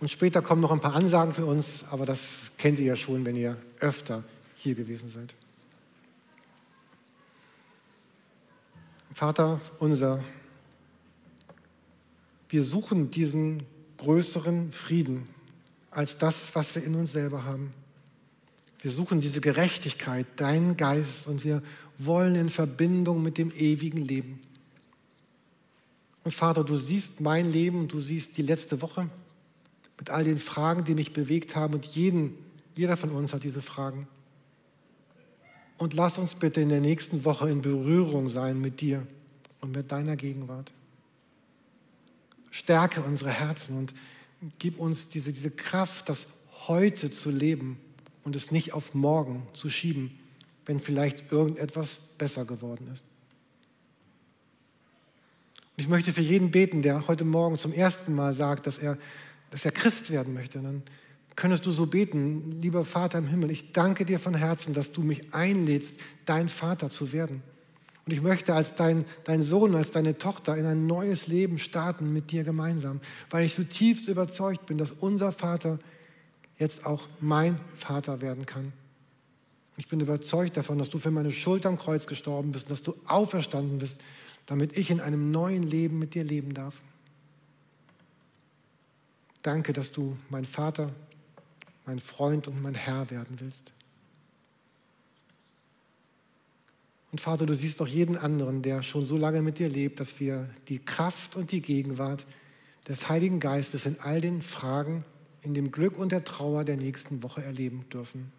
Und 0.00 0.10
später 0.10 0.40
kommen 0.40 0.62
noch 0.62 0.72
ein 0.72 0.80
paar 0.80 0.94
Ansagen 0.94 1.34
für 1.34 1.44
uns, 1.44 1.84
aber 1.90 2.06
das 2.06 2.20
kennt 2.56 2.78
ihr 2.78 2.86
ja 2.86 2.96
schon, 2.96 3.24
wenn 3.24 3.36
ihr 3.36 3.56
öfter 3.80 4.24
hier 4.56 4.74
gewesen 4.74 5.10
seid. 5.10 5.34
Vater 9.12 9.60
unser, 9.78 10.24
wir 12.48 12.64
suchen 12.64 13.10
diesen 13.10 13.64
größeren 13.98 14.72
Frieden 14.72 15.28
als 15.90 16.16
das, 16.16 16.54
was 16.54 16.74
wir 16.74 16.84
in 16.84 16.94
uns 16.94 17.12
selber 17.12 17.44
haben. 17.44 17.74
Wir 18.80 18.90
suchen 18.90 19.20
diese 19.20 19.42
Gerechtigkeit, 19.42 20.26
deinen 20.36 20.78
Geist 20.78 21.26
und 21.26 21.44
wir 21.44 21.62
wollen 21.98 22.34
in 22.34 22.48
Verbindung 22.48 23.22
mit 23.22 23.36
dem 23.36 23.52
ewigen 23.52 23.98
Leben. 23.98 24.40
Und 26.24 26.32
Vater, 26.32 26.64
du 26.64 26.76
siehst 26.76 27.20
mein 27.20 27.52
Leben, 27.52 27.88
du 27.88 27.98
siehst 27.98 28.38
die 28.38 28.42
letzte 28.42 28.80
Woche, 28.80 29.10
mit 30.00 30.08
all 30.08 30.24
den 30.24 30.38
Fragen, 30.38 30.82
die 30.82 30.94
mich 30.94 31.12
bewegt 31.12 31.54
haben. 31.54 31.74
Und 31.74 31.84
jeden, 31.84 32.34
jeder 32.74 32.96
von 32.96 33.10
uns 33.10 33.34
hat 33.34 33.44
diese 33.44 33.60
Fragen. 33.60 34.08
Und 35.76 35.92
lass 35.92 36.16
uns 36.16 36.34
bitte 36.34 36.62
in 36.62 36.70
der 36.70 36.80
nächsten 36.80 37.24
Woche 37.26 37.50
in 37.50 37.60
Berührung 37.60 38.28
sein 38.28 38.60
mit 38.60 38.80
dir 38.80 39.06
und 39.60 39.76
mit 39.76 39.92
deiner 39.92 40.16
Gegenwart. 40.16 40.72
Stärke 42.50 43.02
unsere 43.02 43.30
Herzen 43.30 43.76
und 43.76 43.94
gib 44.58 44.78
uns 44.78 45.10
diese, 45.10 45.32
diese 45.32 45.50
Kraft, 45.50 46.08
das 46.08 46.26
heute 46.66 47.10
zu 47.10 47.30
leben 47.30 47.78
und 48.24 48.34
es 48.34 48.50
nicht 48.50 48.72
auf 48.72 48.94
morgen 48.94 49.46
zu 49.52 49.68
schieben, 49.68 50.18
wenn 50.64 50.80
vielleicht 50.80 51.30
irgendetwas 51.30 51.98
besser 52.16 52.46
geworden 52.46 52.88
ist. 52.90 53.04
Und 55.76 55.84
ich 55.84 55.88
möchte 55.88 56.14
für 56.14 56.22
jeden 56.22 56.50
beten, 56.50 56.80
der 56.80 57.06
heute 57.06 57.24
Morgen 57.24 57.58
zum 57.58 57.72
ersten 57.72 58.14
Mal 58.14 58.32
sagt, 58.32 58.66
dass 58.66 58.78
er 58.78 58.96
dass 59.50 59.64
er 59.64 59.72
Christ 59.72 60.10
werden 60.10 60.34
möchte, 60.34 60.60
dann 60.60 60.82
könntest 61.36 61.66
du 61.66 61.70
so 61.70 61.86
beten, 61.86 62.60
lieber 62.60 62.84
Vater 62.84 63.18
im 63.18 63.26
Himmel, 63.26 63.50
ich 63.50 63.72
danke 63.72 64.04
dir 64.04 64.18
von 64.18 64.34
Herzen, 64.34 64.74
dass 64.74 64.92
du 64.92 65.02
mich 65.02 65.32
einlädst, 65.32 65.96
dein 66.26 66.48
Vater 66.48 66.90
zu 66.90 67.12
werden. 67.12 67.42
Und 68.06 68.12
ich 68.12 68.22
möchte 68.22 68.54
als 68.54 68.74
dein, 68.74 69.04
dein 69.24 69.42
Sohn, 69.42 69.74
als 69.74 69.90
deine 69.90 70.18
Tochter 70.18 70.56
in 70.56 70.66
ein 70.66 70.86
neues 70.86 71.26
Leben 71.26 71.58
starten 71.58 72.12
mit 72.12 72.30
dir 72.30 72.44
gemeinsam, 72.44 73.00
weil 73.30 73.44
ich 73.44 73.54
zutiefst 73.54 74.08
überzeugt 74.08 74.66
bin, 74.66 74.78
dass 74.78 74.90
unser 74.90 75.32
Vater 75.32 75.78
jetzt 76.58 76.86
auch 76.86 77.08
mein 77.20 77.56
Vater 77.74 78.20
werden 78.20 78.46
kann. 78.46 78.64
Und 78.64 79.78
ich 79.78 79.88
bin 79.88 80.00
überzeugt 80.00 80.56
davon, 80.56 80.78
dass 80.78 80.90
du 80.90 80.98
für 80.98 81.10
meine 81.10 81.32
Schuld 81.32 81.64
am 81.66 81.78
Kreuz 81.78 82.06
gestorben 82.06 82.52
bist, 82.52 82.70
dass 82.70 82.82
du 82.82 82.94
auferstanden 83.06 83.78
bist, 83.78 83.98
damit 84.46 84.76
ich 84.76 84.90
in 84.90 85.00
einem 85.00 85.30
neuen 85.30 85.62
Leben 85.62 85.98
mit 85.98 86.14
dir 86.14 86.24
leben 86.24 86.52
darf. 86.52 86.82
Danke, 89.42 89.72
dass 89.72 89.90
du 89.90 90.16
mein 90.28 90.44
Vater, 90.44 90.90
mein 91.86 91.98
Freund 91.98 92.46
und 92.46 92.60
mein 92.62 92.74
Herr 92.74 93.10
werden 93.10 93.38
willst. 93.40 93.72
Und 97.10 97.20
Vater, 97.20 97.46
du 97.46 97.54
siehst 97.54 97.80
auch 97.80 97.88
jeden 97.88 98.16
anderen, 98.16 98.62
der 98.62 98.82
schon 98.82 99.04
so 99.04 99.16
lange 99.16 99.42
mit 99.42 99.58
dir 99.58 99.68
lebt, 99.68 99.98
dass 99.98 100.20
wir 100.20 100.48
die 100.68 100.78
Kraft 100.78 101.36
und 101.36 101.50
die 101.50 101.62
Gegenwart 101.62 102.26
des 102.86 103.08
Heiligen 103.08 103.40
Geistes 103.40 103.86
in 103.86 103.98
all 104.00 104.20
den 104.20 104.42
Fragen, 104.42 105.04
in 105.42 105.54
dem 105.54 105.72
Glück 105.72 105.96
und 105.96 106.12
der 106.12 106.22
Trauer 106.22 106.64
der 106.64 106.76
nächsten 106.76 107.22
Woche 107.22 107.42
erleben 107.42 107.86
dürfen. 107.92 108.30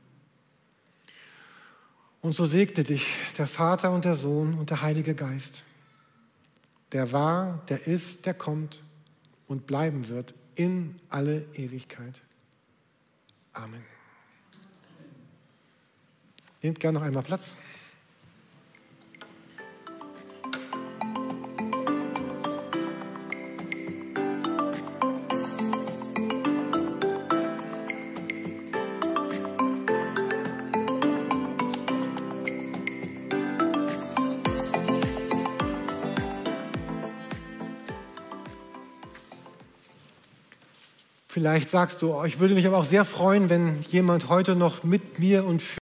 Und 2.21 2.33
so 2.35 2.45
segne 2.45 2.83
dich 2.83 3.07
der 3.37 3.47
Vater 3.47 3.91
und 3.91 4.05
der 4.05 4.15
Sohn 4.15 4.53
und 4.53 4.69
der 4.69 4.83
Heilige 4.83 5.15
Geist, 5.15 5.63
der 6.91 7.11
war, 7.11 7.63
der 7.67 7.87
ist, 7.87 8.25
der 8.25 8.35
kommt 8.35 8.83
und 9.47 9.65
bleiben 9.65 10.07
wird 10.07 10.35
in 10.55 10.95
alle 11.09 11.45
Ewigkeit. 11.53 12.21
Amen. 13.53 13.83
Nehmt 16.61 16.79
gerne 16.79 16.99
noch 16.99 17.05
einmal 17.05 17.23
Platz. 17.23 17.55
Vielleicht 41.41 41.71
sagst 41.71 42.03
du, 42.03 42.13
oh, 42.13 42.23
ich 42.23 42.39
würde 42.39 42.53
mich 42.53 42.67
aber 42.67 42.77
auch 42.77 42.85
sehr 42.85 43.03
freuen, 43.03 43.49
wenn 43.49 43.79
jemand 43.89 44.29
heute 44.29 44.55
noch 44.55 44.83
mit 44.83 45.17
mir 45.17 45.43
und 45.43 45.63
für 45.63 45.79